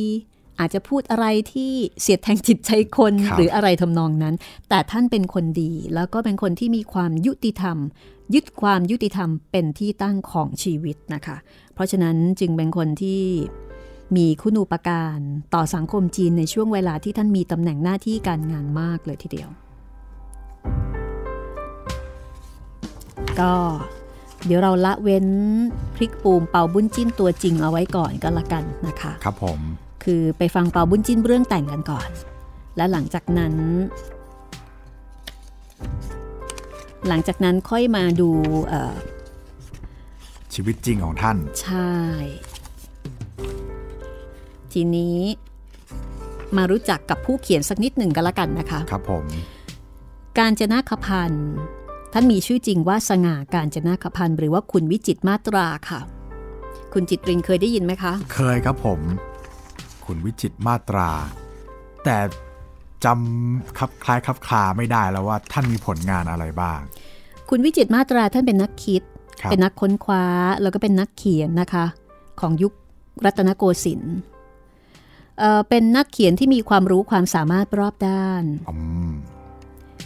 [0.60, 4.36] อาจจะพูดอะไรที่เสียดแทงจิตใจคนครับหรืออะไรทำนองนั้น
[4.70, 7.78] แต่ท่านเป็นคนดี แล้วก็เป็นคนที่มีความยุติธรรม
[8.34, 11.38] ยึดความยุติธรรมเป็นที่ตั้งของชีวิตนะคะ
[11.74, 13.22] เพราะฉะนั้นจึงเป็นคนที่
[14.16, 15.20] มีคุณูปการ
[15.54, 19.50] ต่อสังคมจีนในช่วงเวลาที่ท่านมีตำแหน่งหน้าที่การงานมากเลยทีเดียว
[23.40, 23.54] ก็
[24.46, 25.28] เดี๋ยวเราละเว้น
[25.96, 29.60] พริกปูมเปาบุญจิ้นตัวจริงเอาไว้ก่อนก็แล้วกันนะคะ ครับผม
[30.04, 32.10] คือไปฟังเปาบุญจิ้นเรื่องแต่งกันก่อน
[32.78, 33.54] และหลังจากนั้น
[37.08, 38.30] หลังจากนั้นค่อยมาดู
[38.68, 38.96] เอ่อ
[40.54, 41.92] ชีวิตจริงของท่าน ใช่
[44.74, 45.18] ทีนี้
[46.58, 49.26] มารู้จักกับผู้เขียนสักนิดหนึ่งกันละกันนะคะ ครับผม
[50.40, 51.52] การจนาคพันธ์
[52.14, 56.00] ท่านมีชื่อจริงว่าสง่าการจนาคพันธ์หรือว่าคุณวิจิตรมาตราค่ะ
[56.94, 59.00] คุณจิตรินเคยได้ยินไหมคะ เคยครับผม
[60.06, 61.10] คุณวิจิตรมาตรา
[62.04, 62.18] แต่
[63.06, 66.80] จำครับคล้ายครับคลาไม่ได้แล้วว่าท่านมีผลงานอะไรบ้าง
[67.50, 69.04] คุณวิจิตรมาตราท่านเป็นนักคิด
[69.42, 70.26] ครับเป็นนักค้นคว้า
[70.62, 71.86] แล้วก็เป็นนักเขียนนะคะ
[72.40, 72.74] ของยุค
[73.26, 74.18] รัตนโกสินทร์
[75.40, 78.78] เอ่อเป็นนักเขียนที่มีความรู้ความสามารถรอบด้านอื
[79.10, 79.12] ม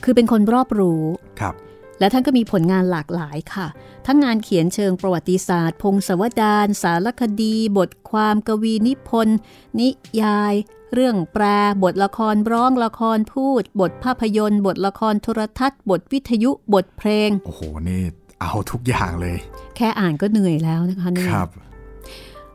[0.03, 1.03] คือเป็นคนรอบรู้
[1.41, 1.55] ครับ
[1.99, 3.67] และท่านก็มีผลงานหลากหลายค่ะ
[4.05, 9.37] ทั้งงานเขียนเชิงประวัติศาสตร์ พงศาวดารสารคดี บทความกวีนิพนธ์
[9.79, 9.89] นิ
[10.21, 10.53] ยาย
[10.93, 11.43] เรื่องแปล
[11.83, 18.01] บทละครร้องละครพูด บทภาพยนตร์ บทละครโทรทัศน์ บทวิทยุบทเพลง โอ้โหนี่
[18.41, 19.37] เอาทุกอย่างเลย
[19.75, 21.49] แค่อ่านก็เหนื่อยแล้วนะคะเนี่ยครับ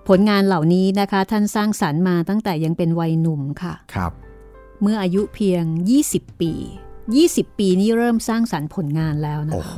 [0.08, 4.12] ผลงานเหล่านี้นะคะ ท่านสร้างสรรค์มาตั้งแต่ยังเป็นวัยหนุ่มค่ะครับ
[4.82, 5.64] เมื่ออายุเพียง
[6.02, 6.52] 20 ปี
[7.06, 9.76] 20 ปีนี้เริ่มสร้างสรรค์ผลงานแล้วนะโอ้คะโห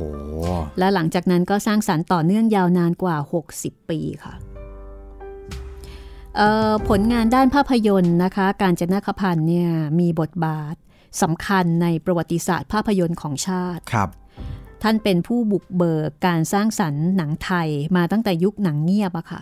[0.79, 3.17] และหลังจากนั้นก็สร้างสรรค์ต่อเนื่องยาวนานกว่า
[3.53, 4.33] 60 ปีค่ะ
[6.35, 10.75] เอ่อผลงานด้านภาพยนตร์นะคะ การจนาคพันธ์เนี่ยมีบทบาท
[11.21, 14.09] สำคัญในประวัติศาสตร์ภาพยนตร์ของชาติครับ
[14.83, 19.41] ท่านเป็นผู้บุกเบิกการสร้างสรรค์หนังไทยมาตั้งแต่ยุคหนังเงียบอะค่ะ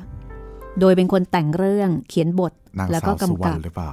[0.79, 3.91] โดยเป็นคนแต่งเรื่องเขียนบทนางแล้วสาก็วสุวกำรกัรบณหรือเปล่า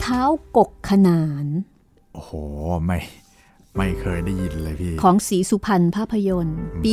[0.00, 0.22] เท้า
[0.56, 1.46] กกขนาน
[2.12, 2.32] โอ้โห
[2.86, 2.98] ไม่
[3.76, 6.92] ไม่เคยได้ยินเลยพี่ ของศรีสุพรรณภาพยนตร์ ปี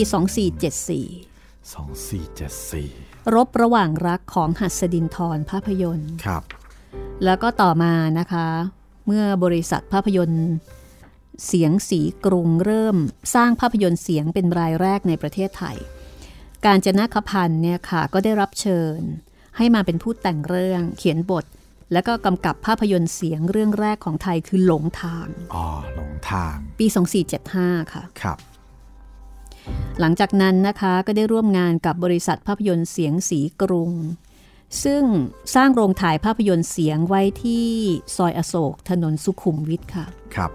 [0.86, 2.90] 2474สองสี่เจ็ดสี่
[3.36, 6.44] รบระหว่างรักของหัสดินทรภาพยนตร์ครับ
[7.26, 8.48] แล้วก็ต่อมานะคะ
[9.06, 10.48] เมื่อบริษัทภาพยนตร์
[11.48, 12.98] เสียงสีกรุงเริ่ม
[13.36, 15.78] สร้างภาพยนตร์เสียงเป็นรายแรกในประเทศไทย
[16.66, 19.00] การจนะคพันธ์เนี่ยค่ะก็ได้รับเชิญ
[19.58, 21.46] ให้มาเป็นผู้แต่งเรื่องเขียนบท
[21.94, 26.86] แล้วก็กำกับภาพยนตร์เสียงเรื่องแรกของไทยคือหลงทางอ๋อหลงทาง ปี
[27.40, 28.38] 2475 ค่ะครับ
[30.00, 33.92] หลังจากนั้นนะคะก็ได้ร่วมงานกับบริษัทภาพยนตร์เสียงสีกรุง
[34.84, 35.04] ซึ่ง
[35.56, 37.68] สร้างโรงถ่ายภาพยนตร์เสียงไว้ที่
[38.16, 40.52] ซอยอโศกถนนสุขุมวิทค่ะครับ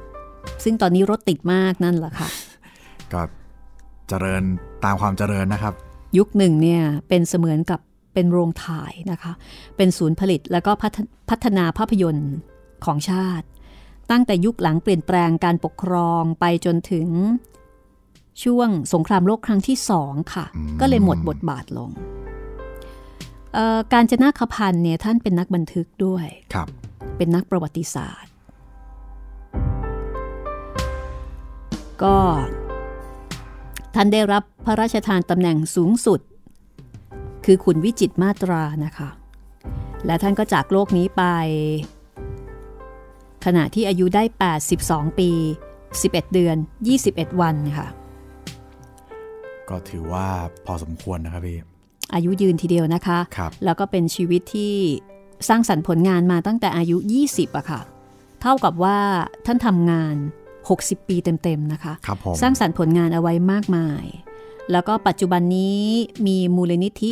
[0.64, 2.28] ซึ่งตอนนี้รถติดมากนั่นแหละค่ะ
[3.12, 3.22] ก็
[4.08, 4.42] เจริญ
[4.84, 5.74] ตามความเจริญนะครับ
[6.16, 9.32] ยุคหนึ่งเนี่ยเป็นเสมือนกับเเป็นโรงถ่ายนะคะ
[9.76, 10.98] เป็นศูนย์ผลิตแล้วก็พัฒ
[11.30, 12.32] พัฒนาภาพยนตร์
[12.84, 13.46] ของชาติ
[14.10, 17.08] ตั้งแต่ยุคหลังเปลี่ยนแปลงการปกครองไปจนถึง
[18.44, 20.44] ช่วงสงครามโลกครั้งที่สองค่ะ
[20.80, 21.90] ก็เลยหมดบทบาทลง
[23.54, 26.68] เอ่อการจนาคพันธ์เนี่ยท่านเป็นนักบันทึกด้วยครับ
[27.16, 28.32] เป็นนักประวัติศาสตร์
[32.02, 32.16] ก็
[33.94, 36.20] ท่านได้รับพระราชทานตำแหน่งสูงสุด
[37.44, 39.08] คือขุนวิจิตรมาตรานะคะ
[40.06, 41.22] และท่านก็จากโลกนี้ไป
[43.44, 44.22] ขณะที่อายุได้
[44.70, 45.30] 82 ปี
[45.80, 46.56] 11 เดือน
[46.98, 47.86] 21 วันค่ะ
[49.68, 50.26] ก็ถือว่า
[50.66, 51.58] พอสมควรนะครับพี่
[52.14, 54.74] อายุยืนทีเดียวนะคะครับแล้วก็เป็นชีวิตที่
[55.48, 56.96] สร้างสรรค์ผลงานมาตั้งแต่อายุ
[57.28, 57.80] 20อะค่ะ
[58.42, 58.98] เท่ากับว่า
[59.46, 60.16] ท่านทำงาน
[60.76, 64.04] 60 ปีเต็มๆนะคะครับผมสร้างสรรค์ผลงานเอาไว้มากมาย
[64.72, 65.82] แล้วก็ปัจจุบันนี้
[66.26, 67.10] มีมูลนิธิ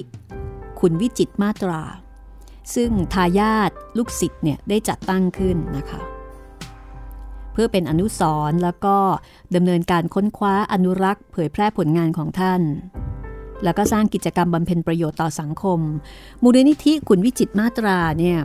[0.81, 1.83] ขุนวิจิตรมาตรา
[2.75, 6.01] ซึ่งทายาทลูกศิษย์เนี่ยได้จัดตั้งขึ้นนะคะ
[7.53, 8.97] เพื่อเป็นอนุสรณ์แล้วก็
[9.55, 12.63] ดำเนินการค้นคว้าอนุรักษ์ เผยแพร่ผลงานของท่าน
[13.65, 15.81] แล้วก็สร้างกิจกรรมบำเพ็ญประโยชน์ต่อสังคม
[16.43, 18.39] มูลนิธิขุนวิจิตรมาตราเนี่ย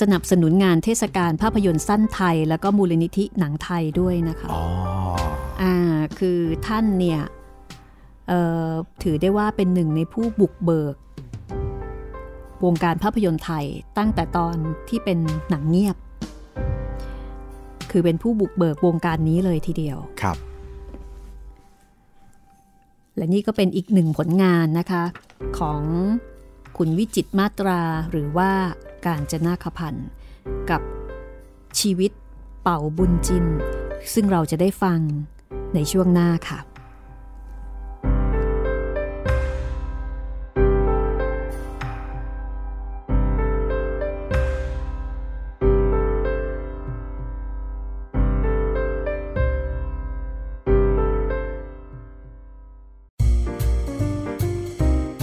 [0.00, 4.62] สนับสนุนงานเทศกาลภาพยนตร์สั้นไทย แล้วก็มูลนิธิหนังไทยด้วยนะคะอ๋อ
[5.62, 5.74] อ่า
[6.18, 7.20] คือท่านเนี่ย
[8.28, 8.68] เอ่อ
[9.02, 10.96] ถือได้ว่าเป็นหนึ่งในผู้บุกเบิก
[12.64, 13.64] วงการภาพยนตร์ไทย
[13.98, 14.56] ตั้งแต่ตอน
[14.88, 15.18] ที่เป็น
[15.50, 15.96] หนังเงียบ
[17.90, 20.36] คือเป็นผู้บุกเบิกวงการนี้เลยทีเดียวครับ
[23.16, 25.04] และนี่ก็เป็นอีกหนึ่งผลงานนะคะ
[25.58, 25.82] ของ
[26.76, 27.80] คุณวิจิตรมาตรา
[28.10, 28.50] หรือว่า
[29.06, 30.08] การจนาคพันธ์
[30.70, 30.82] กับ
[31.78, 32.10] ชีวิต
[32.62, 33.46] เป่าบุญจิน
[34.14, 35.00] ซึ่งเราจะได้ฟัง
[35.74, 36.60] ในช่วงหน้าค่ะ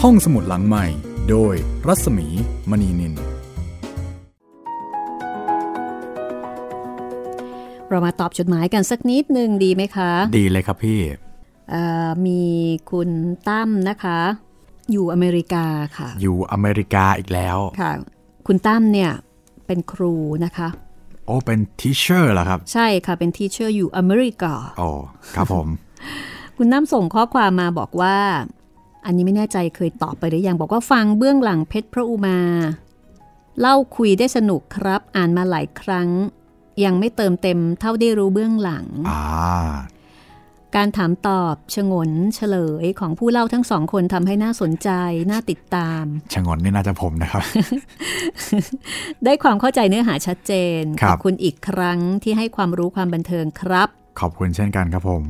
[0.06, 0.86] ห้องสมุดหลังใหม่
[1.30, 1.56] โดย
[1.88, 2.28] รัศมี
[2.70, 3.31] มณีนิน
[7.91, 10.99] เรามาตอบจดหมายกันสักนิดหนึ่งดีไหมคะ ดีเลยครับพี่
[11.69, 12.41] เอ่อมี
[12.91, 13.10] คุณ
[13.47, 14.19] ตั้มนะคะ
[14.91, 15.65] อยู่อเมริกา
[15.97, 17.91] ค่ะ อยู่อเมริกาอีกแล้ว ค่ะ
[18.47, 19.12] คุณตั้มเนี่ย
[19.67, 20.13] เป็นครู
[20.45, 20.67] นะคะ
[21.25, 24.89] โอ้เป็น teacherเหรอครับ ใช่ค่ะ เป็น teacher อยู่อเมริกาโอ้
[25.36, 25.67] ครับผม
[26.58, 28.17] คุณน้ำส่งข้อความมาบอกว่า
[29.06, 32.39] อันนี้ไม่แน่ใจเคยตอบไปหรือยัง บอกว่าฟังเบื้องหลังเพชรพระอุมา
[33.60, 36.10] เล่าคุยได้สนุกครับ อ่านมาหลายครั้ง
[36.84, 39.22] ยังไม่เติมเต็มเท่าได้รู้เบื้องหลังอ่า
[40.76, 44.90] การถามตอบชงนเฉลยของผู้เล่าทั้งสองคนทำให้น่าสนใจ
[45.32, 46.04] น่าติดตาม
[46.34, 47.44] ชงนนี่น่าจะผมนะครับ
[49.24, 53.88] ได้ความเข้าใจเนื้อหาชัดเจนครัขบอบคุณอีกครั้งที่ให้ความรู้ความบันเทิงครับ
[54.20, 55.24] ขอบคุณเช่นกันครับผม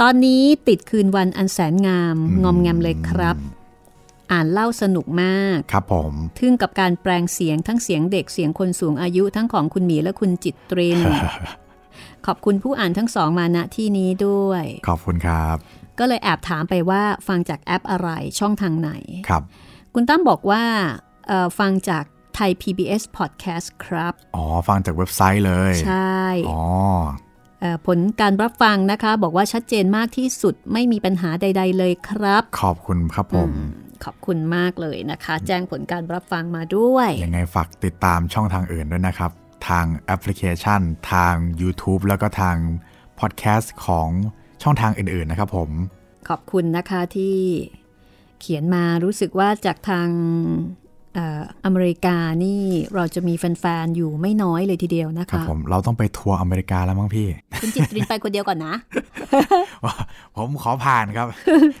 [0.00, 3.36] ตอนนี้ติดคืนวันอันแสนงาม งอมแงมเลยครับ
[4.32, 11.00] อ่านเล่าสนุกมาก ครับผม ทึ่งกับการแปลงเสียงทั้งเสียงเด็กเสียงคนสูงอายุทั้งของคุณหมีและคุณจิตตริน
[12.26, 15.56] ขอบคุณผู้อ่านทั้งสองมาณที่นี้ด้วย ขอบคุณครับ
[15.98, 18.90] ก็เลยแอบถามไปว่าฟังจากแอปอะไรช่องทางไหน
[19.28, 19.42] ครับ
[19.94, 20.64] คุณตั้มบอกว่า
[21.28, 26.62] เอ่อฟังจากไทย PBS Podcast ครับ อ๋อ ฟังจากเว็บไซต์เลย ใช่ อ๋อ
[27.60, 33.52] เอ่อผลการรับฟังนะคะ บอกว่าชัดเจนมากที่สุดไม่มีปัญหาใด ๆ เลยครับ ขอบคุณครับผม
[34.04, 39.30] ขอบคุณมากเลยนะคะ แจ้งผลการรับฟังมาด้วย ยังไงฝากติดตามช่องทางอื่นด้วยนะครับ
[39.68, 40.80] ทางแอปพลิเคชัน
[41.12, 42.56] ทาง YouTube แล้วก็ทาง
[43.20, 44.08] พอดแคสต์ของ
[44.62, 45.70] ช่องทางอื่นๆนะครับผม
[46.28, 47.36] ขอบคุณนะคะที่
[48.40, 50.08] เขียนมารู้สึกว่าจากทาง
[50.89, 52.62] เอ่ออเมริกานี่
[52.94, 57.28] เราจะมีแฟนๆ อยู่ไม่น้อยเลยทีเดียวนะครับคะผมเราต้องไปทัวร์อเมริกาแล้วมั้งพี่
[57.60, 58.74] คุณจิตรินไปคนเดียวก่อนนะ
[60.36, 61.26] ผมขอผ่านครับ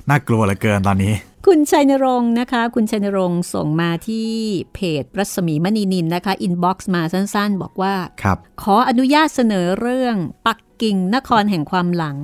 [0.08, 1.14] น่ากลัวเหลือเกินตอนนี้
[1.46, 4.28] คุณชัยนรงค์นะคะ คุณชัยนรงค์ส่งมาที่
[4.74, 10.16] เพจรัศมีมณีนินนะคะ inbox มาสั้นๆ บอกว่าครับขออนุญาตเสนอเรื่อง
[10.46, 12.18] ปักกิ่งนครแห่งความหลัง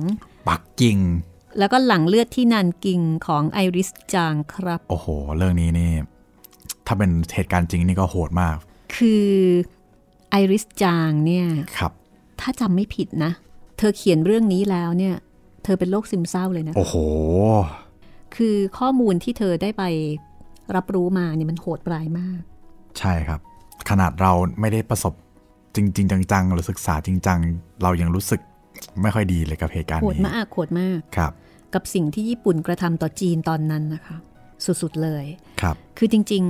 [0.49, 0.99] ปักกิ่ง
[1.59, 5.07] แล้วก็หลังเลือดที่นันกิงของไอริสจางครับ โอ้โห
[5.37, 5.91] เรื่องนี้นี่
[6.87, 8.55] ถ้าเป็นเหตุการณ์จริงนี่ก็โหดมาก
[8.95, 9.27] คือ
[10.29, 11.91] ไอริสจางเนี่ยครับ
[12.41, 13.31] ถ้าจำไม่ผิดนะ
[13.77, 15.15] เธอเขียนเรื่องนี้แล้วเนี่ย
[15.63, 16.95] เธอเป็นโรคซึมเศร้าเลยนะ โอ้โห
[18.35, 19.83] คือข้อมูลที่เธอได้ไป
[20.75, 22.39] รับรู้มาเนี่ยมันโหดร้ายมาก
[22.99, 23.39] ใช่ครับ
[23.89, 25.13] ขนาดเราไม่ได้ประสบ
[25.75, 27.39] จริง ๆ จังๆ หรือศึกษาจริงจัง
[27.83, 28.41] เรายังรู้สึก
[29.01, 31.31] ไม่ค่อยดีเลยกับเหตุการณ์โหดนี้มากโหดมากครับ
[31.73, 34.17] กับสิ่งที่ญี่ปุ่นกระทำต่อจีนตอนนั้นนะคะ
[34.65, 35.25] สุดๆเลย
[35.61, 36.43] ครับ คือจริง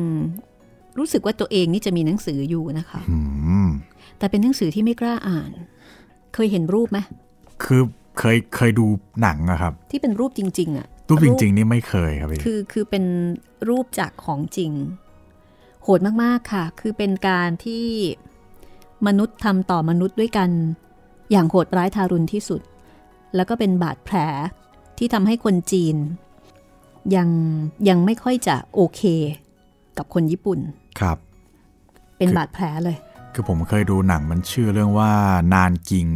[0.45, 3.17] ๆรู้สึกว่าตัวเองนี่จะมีหนังสืออยู่นะคะอื
[3.65, 3.67] ม
[4.17, 5.51] แต่เป็นหนังสือที่ไม่กล้าอ่าน
[6.33, 6.99] เคยเห็นรูปไหม
[7.63, 7.81] คือ
[8.19, 8.85] เคยเคยดู
[9.21, 13.03] หนังอะครับ ที่เป็นรูปจริง ๆอะรูปจริง ๆ นี่ไม่เคยครับพี่คือคือเป็น
[13.69, 14.71] รูปจากของจริง
[15.83, 17.85] โหดมากๆค่ะ คือเป็นการที่
[19.07, 20.49] มนุษย์ทำต่อมนุษย์ด้วยกัน
[21.31, 22.61] อย่างโหดร้ายทารุณที่สุด
[23.35, 24.17] แล้วก็เป็นบาดแผล
[24.97, 25.95] ที่ทำให้คนจีน
[27.15, 27.29] ยัง
[27.89, 29.01] ยังไม่ค่อยจะโอเค
[29.97, 30.59] กับคนญี่ปุ่น
[30.99, 31.17] ครับ
[32.17, 32.97] เป็นคือบาดแผลเลย
[33.33, 35.11] คือผมเคยดูหนังมันชื่อเรื่องว่า
[35.53, 36.07] นานกิง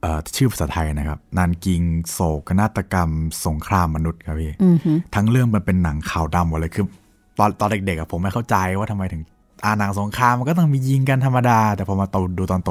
[0.00, 3.10] เอ่อชื่อภาษาไทยนะครับ นานกิงโศกนาฏกรรม
[3.46, 6.84] สงครามมนุษย์ครับพี่อือฮึทั้งเรื่องมันเป็นหนังขาวดำหมดเลยคือ
[7.38, 9.22] ตอนตอนเด็กๆอะผมไม่เข้าใจว่าทำไมถึง
[9.64, 12.70] อ่าหนังสงครามมันก็ต้องมียิงกันธรรมดา แต่พอมาโตดูตอนโต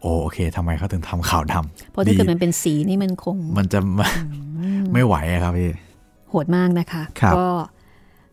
[0.00, 3.78] โอโอเคทำไมเขาถึงทำขาวดำเพราะถ้าเกิดดีมันเป็นสีนี่มันคง มันจะ
[4.92, 5.70] ไม่ไหวอะครับพี่
[6.28, 7.46] โหดมากนะคะครับก็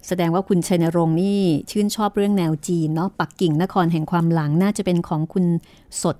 [0.07, 1.41] แสดงว่าคุณชัยนรงค์นี่
[1.71, 5.45] ชื่นชอบเรื่องแนวจีนเนาะปักกิ่งนครแห่งความหลังน่าจะเป็นของคุณ
[6.01, 6.15] สด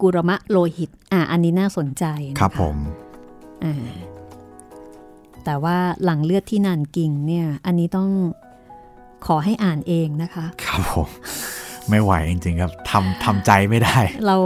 [0.00, 2.76] กุรมะโลหิต อ่าอันนี้น่าสนใจนะะครับผม
[3.64, 3.74] อ่า
[5.44, 8.10] แต่ว่าหลังเลือดที่นานกิ่งเนี่ย อันนี้ต้อง
[9.26, 11.08] ขอให้อ่านเองนะคะ ครับผม
[11.88, 14.36] ไม่ไหวจริงๆครับทำทำใจไม่ได้ เรา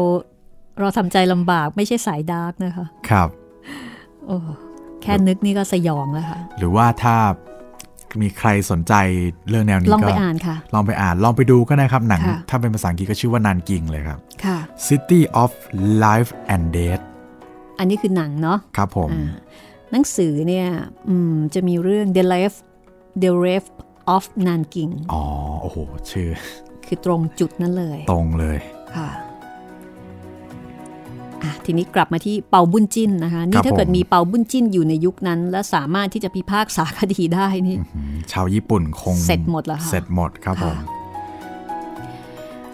[0.81, 3.29] เราทำใจลำบากไม่ใช่สายดาร์กนะคะ ครับ
[4.27, 4.39] โอ้
[5.05, 7.17] แค่นึกนี่ก็สยองแล้วค่ะ หรือว่าถ้า
[8.23, 8.95] มีใครสนใจ
[9.49, 15.51] เรื่องแนวนี้ลองก็ไปอ่านค่ะ ลองไปอ่านลองไปดูก็ได้ครับ หนังค่ะถ้าเป็นภาษาอังกฤษก็ชื่อว่านานกิงเลยครับค่ะ City of
[16.05, 17.03] Life and Death
[17.79, 19.33] อันนี้คือหนังเนาะครับผมอ่า
[19.93, 20.69] หนังสือเนี่ย
[21.09, 22.57] อืมจะมีเรื่อง The Life
[23.23, 23.69] The Life
[24.15, 25.23] of Nanking อ๋อ
[25.63, 25.79] โอ้โห
[26.11, 26.31] ชื่อ
[26.87, 28.59] คือตรงจุดนั้นเลย ตรงเลย
[28.95, 29.34] ค่ะอะ
[31.67, 41.03] ทีนี้กลับมาที่เปาบุญจิ้นนะคะครันี่บถ้าเกิดผมมีเปาบุญจิ้นอยู่ในยุคนั้น และสามารถที่จะพิพากษาคดีได้นี่อืมชาวญี่ปุ่นคงเสร็จหมดแล้วค่ะเสร็จหมดครับผมค่ะ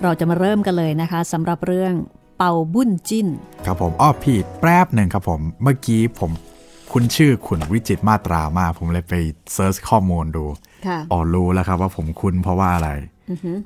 [0.02, 1.94] เราจะมาเริ่มกันเลยนะคะสำหรับเรื่อง
[2.38, 3.26] เปาบุญจิ้น
[3.66, 6.30] ครับผมอ้อพี่แป๊บหนึ่งครับผมเมื่อกี้ผม
[6.92, 9.14] คุณชื่อคุณวิจิตรมาตรามากผมเลยไป
[9.54, 10.44] เซิร์ชข้อมูลดู
[10.86, 12.90] ค่ะอ๋อรู้แล้วครับว่าผมคุ้นเพราะว่าอะไร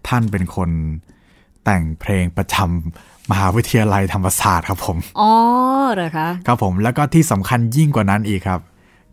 [0.09, 0.71] ท่านเป็นคน
[1.65, 5.31] แต่งเพลงประจำ มหาวิทยาลัยธรรมศาสตร์ครับผมอ๋อ
[5.95, 8.61] เหรอคะครับผมแล้วก็ที่สำคัญยิ่งกว่านั้นอีกครับ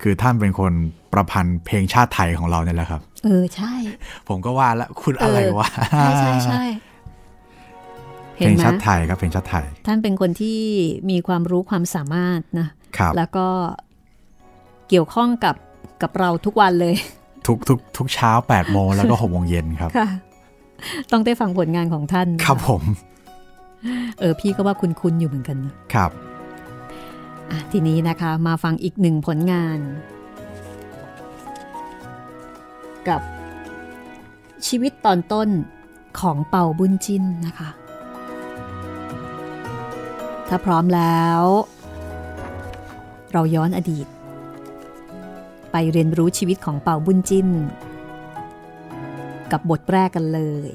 [0.01, 0.74] คือท่านเป็นคน
[1.14, 3.74] ประพันธ์เพลงชาติไทยของเราเนี่ยแหละครับ เออใช่
[4.28, 6.64] ผมก็ว่าแล้วคุณอะไรวะใช่ใช่ใช่
[8.36, 10.59] เพเห็นลงไหมชาติไทยครับเพลงชาติไทย ท่านเป็นคนที่
[11.09, 13.47] มีความรู้ความสามารถนะครับแล้วก็
[14.89, 15.55] เกี่ยวข้องกับ
[16.01, 16.95] กับเราทุกวันเลย
[17.47, 20.09] ทุกทุกทุกเช้า8ปดโมงแล้วก็หกโมงเย็นครับค่ะ
[21.12, 22.82] ต้องได้ฟังผลงานของท่านนะะครับผม
[24.20, 26.12] เออพี่ก็ว่าคุณคุณอยู่เหมือนกันนะครับ
[27.50, 29.80] อะทีนี้นะคะมาฟังอีกหนึ่งผลงาน
[33.08, 33.22] กับ
[34.68, 35.50] ชีวิตตอนต้น
[36.20, 37.70] ของเป่าบุญจินนะคะ
[40.48, 41.42] ถ้าพร้อมแล้ว
[43.32, 44.08] เราย้อนอดีต
[45.72, 47.48] ไปเรียนรู้ชีวิตของเป่าบุญจิน
[49.52, 50.72] กับบทแรกกันเลย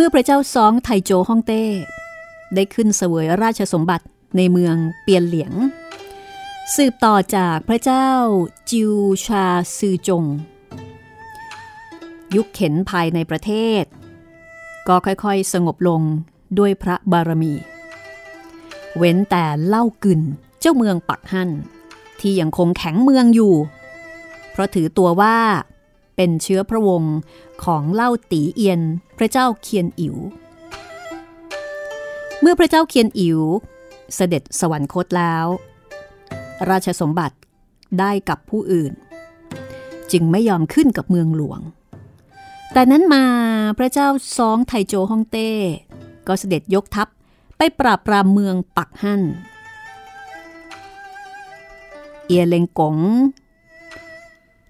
[0.00, 1.64] เมื่อพระเจ้าซองไทโจฮ่องเต้
[2.54, 5.52] ได้ขึ้นเสวยราชสมบัติในเมืองเปียนเหลียง
[6.74, 8.08] สืบต่อจากพระเจ้า
[8.70, 8.92] จิว
[9.26, 9.46] ชา
[9.76, 10.24] ซือจง
[12.34, 13.50] ยุคเข็นภายในประเท
[13.82, 13.84] ศ
[14.88, 16.02] ก็ค่อยๆสงบลง
[16.58, 17.54] ด้วยพระบารมี
[18.96, 20.20] เว้นแต่เล่ากึน
[20.60, 21.50] เจ้าเมืองปักฮั่น
[22.20, 23.54] ที่ยังคงแข็งเมืองอยู่
[24.50, 25.38] เพราะถือตัวว่า
[26.20, 27.16] เป็นเชื้อพระวงศ์
[27.64, 28.80] ของเล่าตีเอียน
[29.18, 30.16] พระเจ้าเคียนอิ๋ว
[32.40, 33.40] เมื่อพระเจ้าเคียนอิ๋ว
[34.14, 35.46] เสด็จสวรรคตแล้ว
[36.70, 37.36] ราชสมบัติ
[37.98, 38.92] ได้กับผู้อื่น
[40.12, 41.60] จึงไม่ยอมขึ้นกับเมืองหลวง
[42.72, 43.24] แต่นั้นมา
[43.78, 45.50] พระเจ้าซองไทโจฮ่องเต้
[46.26, 47.08] ก็เสด็จยกทัพ
[47.56, 49.22] ไปปราบปรามเมืองปักฮั่น
[52.26, 52.96] เอียเลงกง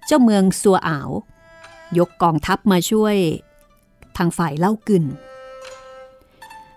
[0.05, 1.09] เจ้าเมืองซัวอ่าว
[1.97, 3.15] ยกกองทัพมาช่วย
[4.17, 5.05] ทางฝ่ายเล่ากึน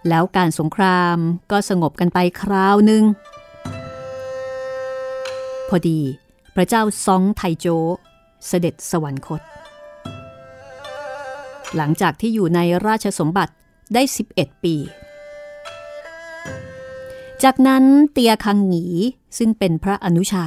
[0.09, 1.17] แล้วการสงคราม
[1.51, 3.03] ก็สงบกันไปคราวหนึ่ง
[5.69, 6.01] พอดี
[6.55, 7.67] พระเจ้าซองไทโจ
[8.47, 9.43] เสด็จสวรรคต
[11.77, 13.53] หลังจากที่อยู่ในราชสมบัติ
[13.95, 14.03] ได้
[14.35, 14.77] 11 ปี
[17.43, 18.85] จากนั้นเตียคังหงี
[19.39, 20.47] ซึ่งเป็นพระอนุชา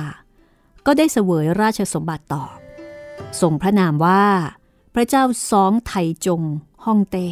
[0.85, 2.43] ก็ได้เสวยราชสมบัติต่อ
[3.41, 4.23] ทรงพระนามว่า
[4.93, 5.93] พระเจ้าซองไท
[6.25, 6.41] จง
[6.85, 7.27] ฮ่องเต้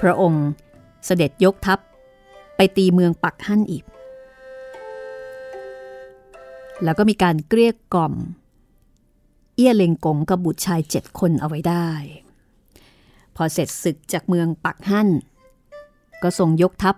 [0.00, 0.46] พระองค์
[1.04, 1.78] เสด็จยกทัพ
[2.56, 3.84] ไปตีเมืองปักฮั่นอีก
[6.84, 8.14] แล้วก็มีการเกลี้ยกล่อม
[9.54, 11.88] เอี้ยเลงกงกับบุตรชายเจ็ดคนเอาไว้ได้
[13.36, 15.08] พอเสร็จศึกจากเมืองปักฮั่น
[16.22, 16.94] ก็ทรงยกทัพ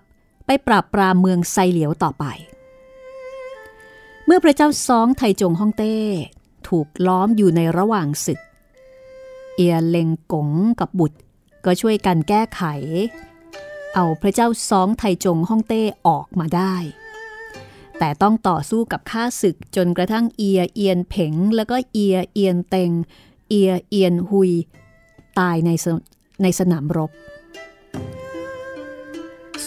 [0.47, 2.25] ไปปราบปรามเมืองไซเหลียวต่อไป
[4.27, 5.97] เมื่อพระเจ้าซองไทจงฮ่องเต้
[6.69, 8.41] ถูกล้อมอยู่ในระหว่างศึก
[9.57, 10.49] เอียเลงกง
[10.81, 11.19] กับบุตร
[11.65, 12.63] ก็ช่วยกันแก้ไข
[13.95, 16.75] เอาพระเจ้าซองไทจงฮ่องเต้ออกมาได้
[17.99, 22.91] แต่ต้องต่อสู้กับข้าศึกจนกระทั่งเอียเอียนเผงแล้วก็เอียเอียนเตง
[23.49, 24.53] เอียเอียนหุย
[25.39, 25.71] ตายใน
[26.43, 27.11] ในสนามรบ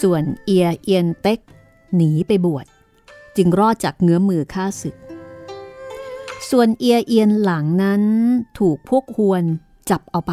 [0.00, 1.40] ส่วนเอียเอียนเต็ก
[1.96, 2.66] หนีไปบวช
[3.36, 4.96] จึงรอดจากเงื้อมือข้าศึก
[6.50, 8.02] ส่วนเอียเอียนหลังนั้น
[8.58, 9.44] ถูกพวกฮวน
[9.90, 10.32] จับเอาไป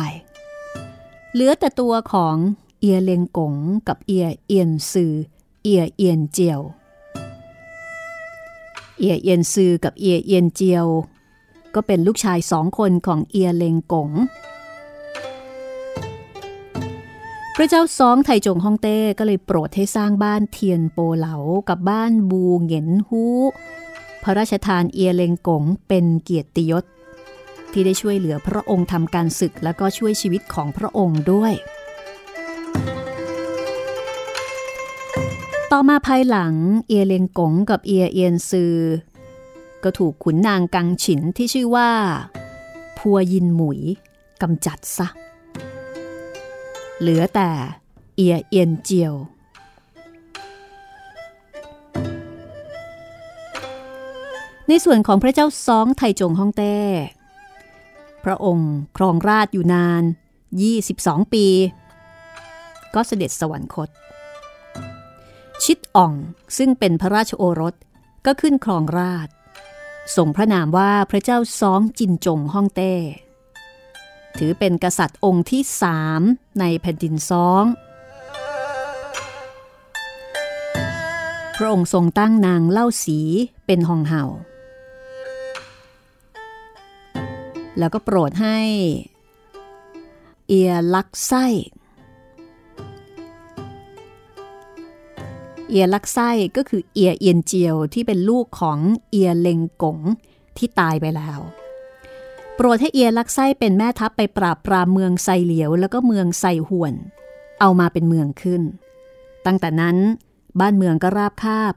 [1.34, 2.36] เหลือแต่ตัวของ
[2.80, 3.54] เอียเลงกง
[3.88, 5.14] กับเอียเอียนซือ
[5.64, 6.62] เอียเอียนเจียว
[9.00, 10.86] เอียเอียนซือกับเอียเอียนเจียว
[11.76, 14.10] ก็เป็นลูกชายสองคนของเอียเลงกง
[17.58, 21.36] พระเจ้าซองไทจงฮ่องเต้ก็เลยโปรดให้สร้างบ้านเทียนโปเหลา
[21.70, 23.38] กับบ้านบูเหงียนฮู้
[24.24, 26.86] พระราชทานเอียเลงกงเป็นเกียรติยศ
[27.72, 31.54] ที่ได้ช่วยเหลือพระองค์ทำการศึกและก็ช่วยชีวิตของพระองค์ด้วย
[35.72, 36.54] ต่อมาภายหลัง
[36.88, 38.76] เอียเลงกงกับเอียเอียนซือ
[39.84, 41.90] ก็ถูกขุนนางกังฉินที่ชื่อว่า
[42.98, 43.80] พัวยินหมุย
[44.42, 45.08] กำจัดซะ
[47.06, 47.52] เหลือแต่
[48.16, 49.14] เอียเอียนเจียว
[54.68, 56.78] ในส่วนของพระเจ้าซองไทจงฮ่องเต้
[58.24, 60.04] พระองค์ครองราชอยู่นาน
[60.68, 61.46] 22 ปี
[62.96, 63.90] ก็เสด็จสวรรคต
[65.64, 66.14] ชิดอ่อง
[66.58, 67.76] ซึ่งเป็นพระราชโอรส
[68.26, 69.28] ก็ขึ้นครองราช
[70.16, 72.94] ส่งพระนามว่าพระเจ้าซองจินจงฮ่องเต้
[74.38, 76.22] ถือเป็นกษัตริย์องค์ที่สาม
[76.60, 77.66] ในแผ่นดินซอง
[81.58, 83.20] พระองค์ทรงตั้งนางเล่าสี
[83.66, 84.26] เป็นหองเห่า
[87.80, 88.60] แล้วก็โปรดให้
[90.48, 91.46] เอียลักไส้
[95.70, 98.80] เอียลักไส้ก็คือเอียเอียนเจียวที่เป็นลูกของ
[99.10, 100.00] เอียเลงกง
[100.58, 101.40] ที่ตายไปแล้ว
[102.56, 106.96] โปรดให้เอียลักไส้เป็นแม่ทัพไปปราบปรามเมืองไซเหลียว แล้วก็เมืองไซหวน
[107.60, 108.62] เอามาเป็นเมืองขึ้น
[109.46, 109.98] ตั้งแต่นั้น
[110.60, 111.74] บ้านเมืองก็ราบคาบ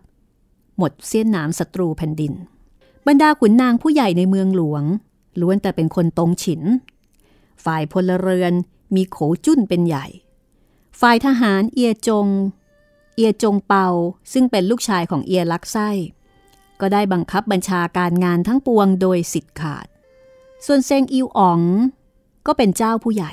[0.78, 2.32] หมดเสี้ยนหนามศัตรูแผ่นดิน
[3.06, 4.82] บรรดาขุนนางผู้ใหญ่ในเมืองหลวง
[5.40, 6.62] ล้วนแต่เป็นคนตรงฉิน
[7.64, 8.52] ฝ่ายพลเรือน
[8.94, 10.06] มีโขจุ้นเป็นใหญ่
[11.00, 12.26] ฝ่ายทหารเอียจง
[13.16, 13.86] เอียจงเปา
[14.32, 15.90] ซึ่งเป็นลูกชายของเอียลักไส้
[16.80, 19.86] ก็ได้บังคับบัญชาการงานทั้งปวงโดยสิทธิ์ขาด
[20.64, 21.60] ส่วนเซงอิวอ๋อง
[22.46, 23.32] ก็เป็นเจ้าผู้ใหญ่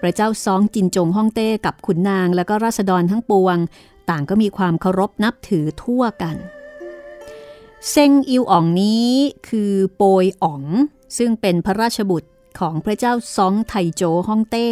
[0.00, 3.56] พระเจ้าซองจินจงฮ่องเต้กับขุนนางและก็ราษฎรทั้งปวง
[4.10, 6.36] ต่างก็มีความเคารพนับถือทั่วกัน
[7.90, 9.10] เซงอิวอ๋องนี้
[9.48, 10.62] คือโปยอ๋อง
[11.18, 14.68] ซึ่งเป็นพระราชบุตรของพระเจ้าซองไทโจฮ่องเต้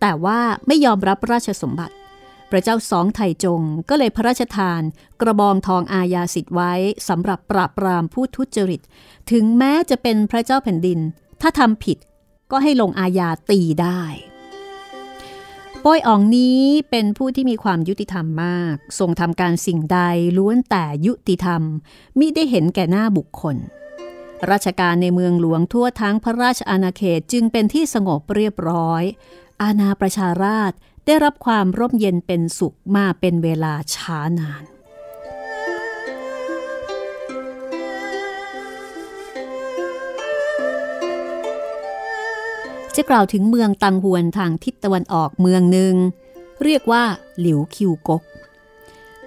[0.00, 1.94] แต่ว่าไม่ยอมรับราชสมบัติ
[2.50, 4.82] พระเจ้าสองไทจงก็เลยพระราชทาน
[5.20, 6.72] กระบองทองอาญาสิทธิ์ไว้
[7.08, 8.80] สำหรับปราบปรามผู้ทุจริต
[9.30, 10.98] ถึงแม้จะเป็นพระเจ้าแผ่นดิน
[11.40, 11.98] ถ้าทำผิด
[12.50, 14.02] ก็ให้ลงอาญาตีได้
[15.84, 19.98] ป้ยอ่องนี้เป็นผู้ที่มีความยุติธรรมมาก ทรงทำการสิ่งใด
[20.38, 21.62] ล้วนแต่ยุติธรรม
[22.18, 23.56] มิได้เห็นแก่หน้าบุคคล
[24.50, 29.02] ราชการในเมืองหลวงทั่วทั้งพระราชอาณาเขตจึงเป็นที่สงบเรียบร้อย
[29.62, 30.72] อาณาประชาราช
[31.10, 34.64] ได้รับความร่มเย็นเป็นสุขมาเป็นเวลาช้านาน
[42.96, 45.94] จะกล่าวถึงเมืองตังหวนทางทิศตะวันออกเมืองหนึ่ง
[46.64, 47.04] เรียกว่า
[47.40, 48.22] หลิวคิวกก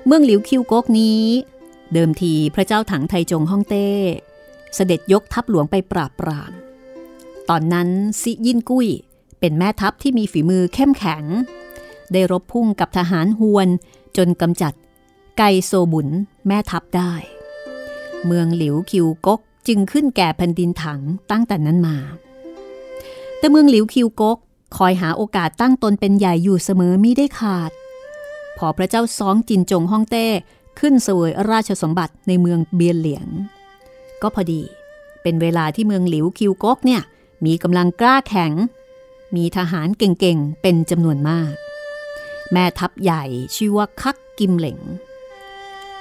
[0.06, 1.24] เมืองหลิวคิวกกนี้
[1.94, 3.90] เดิมทีพระเจ้าถังไทจงฮ่องเต้
[4.76, 6.52] เสด็จยกทัพหลวงไปปราบปราม
[7.50, 7.90] ตอนนั้น
[8.22, 8.88] ซิยินกุ้ย
[9.40, 11.24] เป็นแม่ทัพที่มีฝีมือเข้มแข็ง
[12.14, 13.68] ได้รบพุ่งกับทหารฮวน
[14.18, 14.74] จนกำจัด
[15.38, 16.08] ไกโซบุน
[16.48, 17.14] แม่ทัพได้
[18.26, 21.02] เมืองหลิวคิวกกจึงขึ้นแก่แผ่นดินถัง
[21.32, 21.98] ตั้งแต่นั้นมา
[23.38, 24.38] แต่เมืองหลิวคิวกก
[24.78, 27.72] คอยหาโอกาสตั้งตนเป็นใหญ่อยู่เสมอมิได้ขาด
[28.58, 30.28] พอพระเจ้าซองจินจงฮ่องเต้
[30.80, 33.28] ขึ้นเสวยราชสมบัติในเมืองเบียนเหลียง
[34.22, 34.62] ก็พอดี
[35.22, 37.02] เป็นเวลาที่เมืองหลิวคิวกกเนี่ย
[37.46, 38.52] มีกำลังกล้าแข็ง
[39.36, 41.54] มีทหารเก่งๆ เป็นจำนวนมาก
[42.54, 43.24] แม่ทัพใหญ่
[43.56, 44.80] ชื่อว่าคักกิมเหลง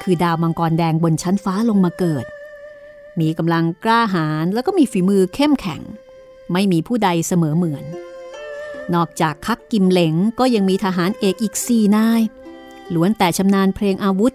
[0.03, 2.27] คือดาวมังกรแดงบนชั้นฟ้าลงมาเกิด
[3.21, 5.83] มีกำลังกล้าหาญแล้วก็มีฝีมือเข้มแข็ง
[6.53, 7.85] ไม่มีผู้ใดเสมอเหมือน
[8.95, 12.23] นอกจากคักกิมเหลงก็ยังมีทหารเอกอีกสี่นาย
[12.95, 14.35] ล้วนแต่ชำนาญเพลงอาวุธ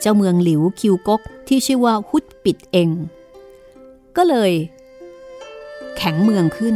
[0.00, 2.88] เจ้าเมืองหลิวคิวกกที่ชื่อว่าฮุดปิดเอง
[4.16, 4.52] ก็เลย
[5.96, 6.74] แข็งเมืองขึ้น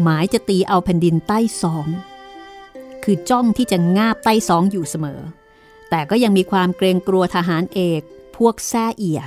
[0.00, 1.86] หมายจะตีเอาแผ่นดินใต้สอง
[3.04, 5.20] คือจ้องที่จะงาบใต้สองอยู่เสมอ
[5.90, 8.02] แต่ก็ยังมีความเกรงกลัวทหารเอก
[8.36, 9.22] พวกแซ่เอีย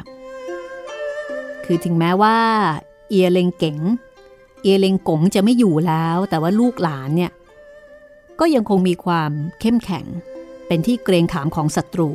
[1.66, 2.38] คือถึงแม้ว่า
[3.10, 3.80] เอียเลงเก๋ง
[4.62, 7.32] เอียเลงกงจะไม่อยู่แล้ว แต่ว่าลูกหลานเนี่ย
[8.40, 10.06] ก็ยังคงมีความเข้มแข็ง
[10.68, 12.10] เป็นที่เกรงขามของศัตรู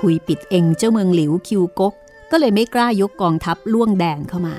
[0.00, 1.94] หุยปิดเองเจ้าเมืองหลิวคิวกก
[2.30, 4.56] ก็เลยไม่กล้ายกกองทัพล่วงแดนเข้ามา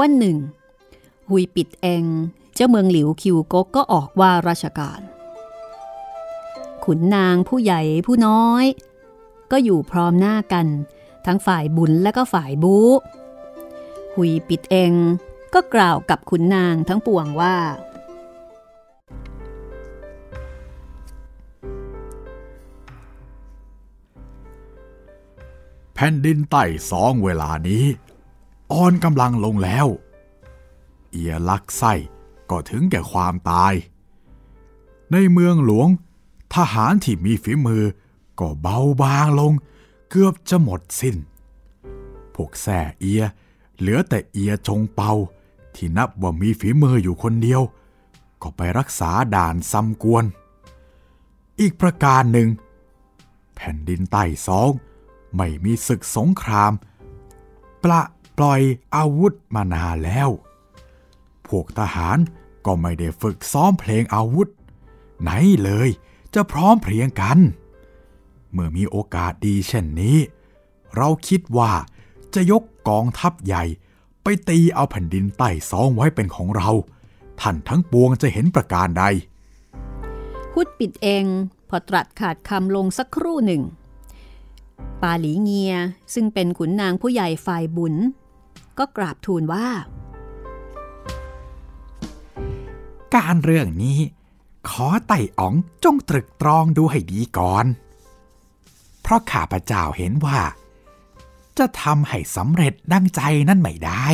[0.00, 0.38] วันหนึ่ง
[1.28, 2.04] หุยปิดเอง
[2.54, 5.00] เจ้าเมืองหลิวคิวกกก็ออกว่าราชการ
[6.84, 8.64] ขุนนางผู้ใหญ่ผู้น้อย
[9.50, 10.66] ก็อยู่พร้อมหน้ากัน
[11.26, 12.78] ทั้งฝ่ายบุญและก็ฝ่ายบู
[14.14, 14.92] หุยปิดเอง
[15.54, 17.56] ก็กล่าวกับขุนนางทั้งปวงว่า
[25.94, 27.84] แผ่นดินใต้สองเวลานี้
[28.72, 29.86] อ่อนกำลังลงแล้ว
[31.10, 31.92] เอียลักไส้
[32.50, 33.74] ก็ถึงแก่ความตาย
[35.12, 35.88] ในเมืองหลวง
[36.54, 37.84] ทหารที่มีฝีมือ
[38.40, 39.52] ก็เบาบางลง
[40.10, 41.16] เกือบจะหมดสิน้น
[42.34, 43.22] พวกแส่เอีย
[43.78, 45.12] เหลือแต่เอียจงเปา
[45.74, 47.62] ที่นับว่ามีฝีมืออยู่คนเดียว
[48.42, 50.24] ก็ไปรักษาด่านซ้ำกวน
[51.60, 52.48] อีกประการหนึ่ง
[53.56, 54.70] แผ่นดินใต้สอง
[55.36, 56.72] ไม่มีศึกสงคราม
[57.82, 58.00] ปละ
[58.38, 58.60] ปล่อย
[58.96, 60.28] อาวุธมานานแล้ว
[61.46, 62.18] พวกทหาร
[62.66, 64.48] ก็ไม่ได้ฝึกซ้อมเพลงอาวุธ
[65.22, 65.30] ไหน
[65.62, 65.88] เลย
[66.34, 67.38] จะพร้อมเพรียงกัน
[68.52, 70.16] เมื่อมีโอกาสดีเช่นนี้
[70.96, 71.72] เราคิดว่า
[72.34, 73.64] จะยกกองทัพใหญ่
[74.22, 76.70] ไปตีเอาแผ่นดินใต้สองไว้เป็นของเรา
[77.40, 79.04] ท่านทั้งปวงจะเห็นประการใด
[80.52, 81.24] พุดปิดเอง
[81.68, 83.62] พอตรัสขาดคำลงสักครู่หนึ่ง
[85.02, 85.74] ปาหลีเงีย
[86.14, 87.94] ซึ่งเป็นขุนนางผู้ใหญ่ฝ่ายบุญ
[88.78, 89.66] ก็กราบทูลว่า
[93.14, 93.98] การเรื่องนี้
[94.68, 95.54] ขอไต่อ๋อง
[95.84, 97.66] จงตรึกตรองดูให้ดีก่อน
[99.02, 100.40] เพราะข้าพเจ้าเห็นว่า
[101.58, 104.06] จะทำให้สำเร็จดังใจนั่นไม่ได้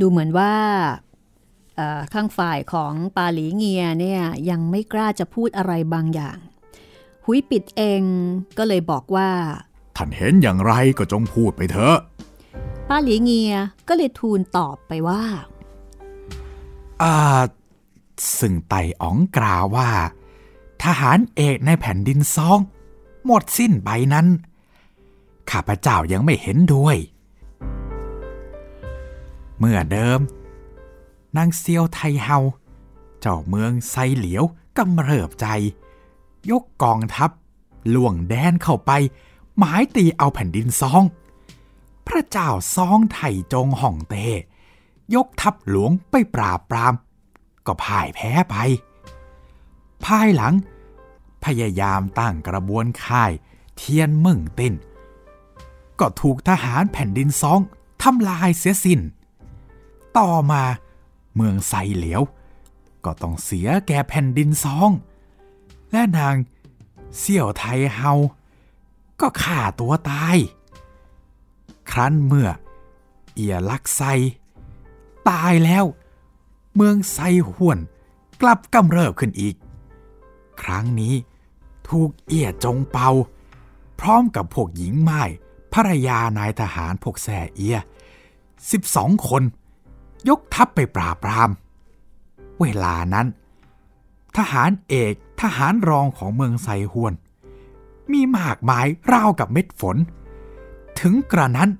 [0.00, 0.54] ดูเหมือนว่า
[1.76, 6.38] เอ่อข้างฝ่ายของปาหลีเงียเนี่ยยังไม่กล้าจะพูดอะไรบางอย่าง
[7.24, 8.02] หุยปิดเอง
[8.58, 9.30] ก็เลยบอกว่า
[9.71, 11.96] ท่านเห็นอย่างไรก็จงพูดไปเถอะ
[12.88, 13.54] ปาหลีเงีย
[13.88, 15.22] ก็เลยทูลตอบไปว่า
[17.02, 17.40] อ่า
[18.38, 19.90] ซึ่งไต่อ๋องกล่าวว่า
[20.82, 22.58] ทหารเอกในแผ่นดินซอง
[23.26, 24.26] หมดสิ้นไปนั้น
[25.50, 26.96] ข้าพเจ้ายังไม่เห็นด้วย
[29.58, 30.20] เมื่อเดิม
[31.36, 32.38] นางเซียวไทเฮา
[33.20, 34.44] เจ้าเมืองไซเหลียว
[34.78, 35.46] กำเริบใจ
[36.50, 37.30] ยกกองทัพ
[37.94, 38.90] ล่วงแดนเข้าไป
[39.58, 41.04] หมายตีเอาแผ่นดินซอง
[42.06, 44.14] พระเจ้าซองไถ่จงห่องเต
[45.14, 46.94] ยกทัพหลวงไปปราบปราม
[47.66, 48.56] ก็พ่ายแพ้ไป
[50.04, 50.54] ภายหลัง
[51.44, 53.32] พยายามตั้งกระบวนค่าย
[53.76, 54.74] เทียนมึ่งติน
[56.00, 57.60] ก็ถูกทหารแผ่นดินซอง
[58.02, 59.00] ทำลายเสียสิน้น
[60.18, 60.62] ต่อมา
[61.34, 62.22] เมืองไซเหลียว
[63.04, 64.90] ก็ต้องเสียแก่แผ่นดินซอง
[65.92, 66.36] และนาง
[67.18, 68.12] เสี่ยวไทเฮา
[69.22, 70.36] ก็ฆ่าตัวตาย
[71.90, 72.48] ครั้นเมื่อ
[73.34, 74.02] เอียลักไซ
[75.28, 75.84] ตายแล้ว
[76.76, 77.18] เมืองไซ
[77.48, 77.78] ห่วน
[78.40, 79.54] กลับกำเริบขึ้นอีก
[80.62, 81.14] ครั้งนี้
[81.88, 83.08] ถูกเอียจงเปา
[84.00, 85.22] พร้อมกับพวกหญิงไม้
[85.72, 87.78] ภรรยานายทหารพวกแส่เอีย
[88.52, 89.42] 12คน
[90.28, 91.50] ยกทัพไปปราบปราม
[92.60, 93.26] เวลานั้น
[94.36, 97.12] ทหารเอกทหารรองของเมืองไซฮวน
[98.14, 99.96] มีมากมายราวกับเม็ดฝน
[101.00, 101.70] ถึงกระนั้น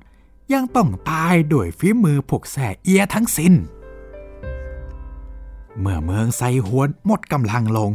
[0.53, 3.55] ยังต้องตายด้วยฝีมือพวกแส่เอียทั้งสิน้น
[5.81, 7.91] เมื่อเมืองไซฮวนหมดกำลังลง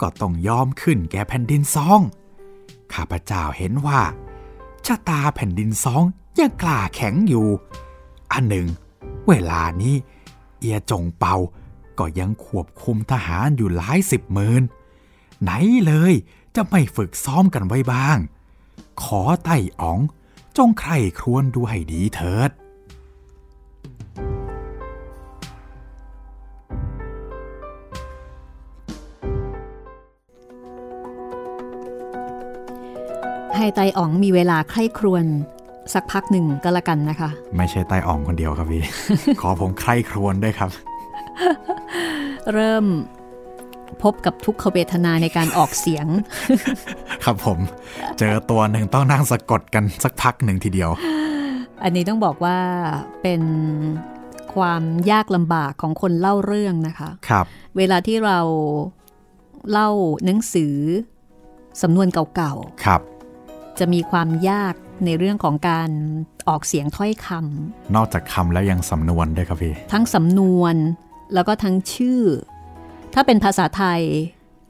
[0.00, 2.00] ก็ต้องยอมขึ้นแก่แผ่นดินซอง
[2.92, 4.00] ข้าพเจ้าเห็นว่า
[4.86, 6.04] ชะตาแผ่นดินซอง
[6.38, 7.46] ยังกล้าแข็งอยู่
[8.32, 8.66] อันหนึ่ง
[9.28, 9.94] เวลานี้
[10.58, 11.34] เอียจงเปา
[11.98, 14.62] ก็ยังควบคุมทหารอยู่หลายสิบหมื่น
[15.42, 15.50] ไหน
[15.86, 16.12] เลย
[16.56, 18.18] จะไม่ฝึกซ้อมกันไว้บ้าง
[19.02, 20.00] ขอไต่อ๋อง
[20.56, 22.50] จงใครครวญดูให้ดีเถิด
[33.56, 35.24] ให้ไตอ๋องมีเวลาใคร่ครวญ
[35.92, 38.82] สักพักหนึ่งก็แล้วกันนะคะ ไม่ใช่ไต่อ๋องคนเดียวครับพี่
[39.40, 40.70] ขอผมใครครวญด้วยครับ
[42.52, 42.84] เริ่ม
[44.02, 46.06] พบกับทุกขเวทนาในการออกเสียง
[47.24, 47.58] ครับผม
[48.18, 50.90] เจอตัวหนึ่งต้องนั่งสะกดกันสักพักหนึ่งทีเดียว
[51.82, 52.58] อันนี้ต้องบอกว่า
[53.22, 53.42] เป็น
[54.54, 57.46] ความยากลำบากของคนเล่าเรื่องนะคะ ครับ
[57.76, 58.38] เวลาที่เรา
[59.70, 59.88] เล่า
[60.24, 60.76] หนังสือ
[61.82, 64.74] สำนวนเก่าครับๆจะมีความยาก
[65.04, 65.90] ในเรื่องของการ
[66.48, 67.26] ออกเสียงถ้อยค
[67.96, 70.74] นอกจากคำแล้วยังสำนวนด้วยครับพี่ำทั้งสำนวน
[71.34, 72.20] แล้วก็ทั้งชื่อ
[73.14, 74.00] ถ้าเป็นภาษาไทย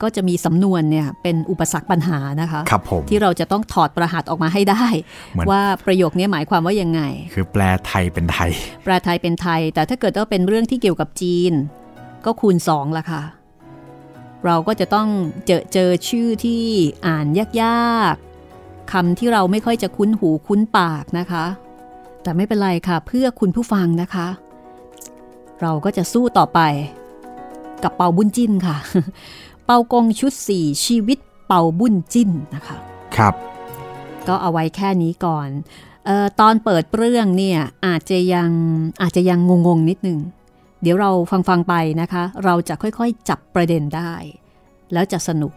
[0.03, 4.85] ก็จะมีสำนวนเนี่ยเป็นอุปสรรคปัญหานะคะครับผมที่เราจะต้องถอดประหัตออกมาให้ได้
[5.33, 7.01] เหมือนว่าประโยคนี้หมายความว่ายังไง
[7.35, 8.51] คือแปลไทยเป็นไทย
[8.85, 11.53] แปลไทยเป็นไทย แต่ถ้าเกิดว่าเป็นเรื่องที่เกี่ยวกับจีน
[12.25, 13.23] ก็คูณสองละค่ะ
[14.47, 15.09] เราก็จะต้อง
[15.47, 16.65] เจอเจอชื่อที่
[17.07, 17.27] อ่าน
[17.63, 21.45] ยากๆคำที่เราไม่ค่อยจะคุ้นหูคุ้นปากนะคะ
[22.23, 24.27] แต่ไม่เป็นไรค่ะเพื่อคุณผู้ฟังนะคะ
[25.61, 26.61] เราก็จะสู้ต่อไป
[27.85, 28.77] กับเปาบุญจิ้นค่ะ
[29.67, 32.77] เปากงชุดสี่ชีวิตเปาบุญจิ้นนะคะ
[33.17, 33.35] ครับ
[34.29, 35.49] ก็เอาไว้แค่นี้ก่อน
[36.07, 38.51] เออตอนเปิดเรื่องเนี่ยอาจจะยัง
[39.03, 40.19] อาจจะยังงงๆนิดนึง
[40.83, 44.13] เดี๋ยวเราฟังฟังๆไปนะคะ เราจะค่อยๆจับประเด็นได้
[44.93, 45.53] แล้วจะสนุก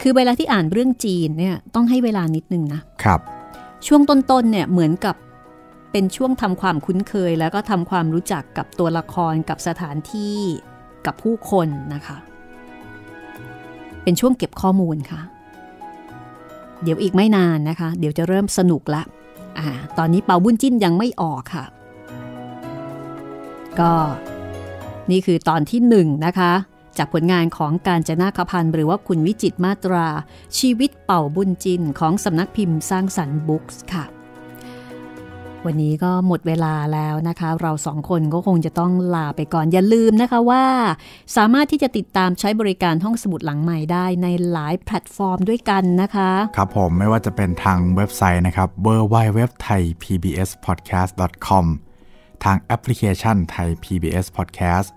[0.00, 3.20] คือเวลาที่อ่านเรื่องจีนเนี่ยต้องให้เวลานิดนึงนะครับ
[3.86, 5.14] ช่วงต้นๆเนี่ยเหมือนกับ
[5.92, 10.38] เป็นช่วงทำความคุ้นเคย แล้วก็ทำความรู้จักกับตัวละครกับสถานที่
[11.06, 12.16] กับผู้คนนะคะ
[14.02, 15.20] เป็นช่วงเก็บข้อมูลค่ะ
[16.82, 19.02] เดี๋ยวอีกไม่นานนะคะ เดี๋ยวจะเริ่มสนุกละ
[19.58, 19.68] อ่า
[19.98, 21.64] ตอนนี้เปาบุญจิ้นยังไม่ออกค่ะ
[23.80, 23.92] ก็
[25.10, 26.52] นี่คือตอนที่หนึ่งนะคะ
[26.98, 30.06] จากผลงานของการจนาคพันธ์หรือว่าคุณวิจิตมาตรา
[30.58, 34.04] ชีวิตเป่าบุญจินของสำนักพิมพ์สร้างสรรค์บุ๊กส์ค่ะ
[35.66, 40.64] วันนี้ก็หมดเวลาแล้วนะคะ เราสองคนก็คงจะต้องลาไปก่อน อย่าลืมนะคะว่า
[41.36, 51.10] สามารถที่จะติดตามใช้บริการห้องสมุดหลังใหม่ได้ในหลายแพลตฟอร์มด้วยกันนะคะ ครับผมไม่ว่าจะเป็นทางเว็บไซต์นะครับ w w w t h a i PBS podcast
[51.46, 51.66] com
[52.44, 54.88] ทางแอปพลิเคชันไทย PBS podcast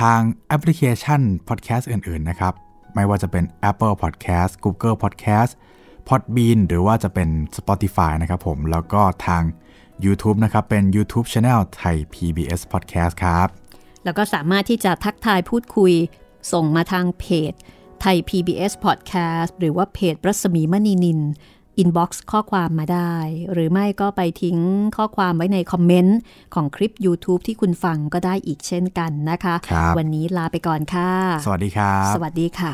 [0.00, 2.54] ทางแอปพลิเคชัน podcast อื่น ๆ นะครับ
[2.94, 5.52] ไม่ว่าจะเป็น Apple Podcast Google Podcast
[6.08, 9.42] Podbean หรือว่าจะเป็น Spotify นะครับผมแล้วก็ทาง
[10.04, 13.48] YouTube นะครับ เป็น YouTube Channel ไทย PBS Podcast ครับ
[14.04, 15.92] แล้วก็สามารถที่จะทักทายพูดคุย
[16.52, 17.52] ส่งมาทางเพจ
[18.00, 21.20] ไทย PBS Podcast หรือว่าเพจรัศมีมณีนิน
[21.78, 23.14] inbox ข้อความมาได้
[23.52, 24.58] หรือไม่ก็ไปทิ้ง
[24.96, 26.18] ข้อความไว้ใน comment
[26.54, 31.10] ของคลิป YouTube ที่คุณฟังก็ได้อีกเช่นกันนะคะครับวันนี้ลาไปก่อนค่ะ
[31.44, 32.72] สวัสดีครับ สวัสดีค่ะ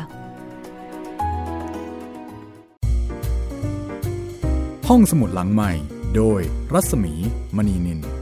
[4.89, 6.41] ห้องสมุดหลังใหม่ โดย
[6.73, 7.13] รัศมี
[7.55, 8.20] มณีนิน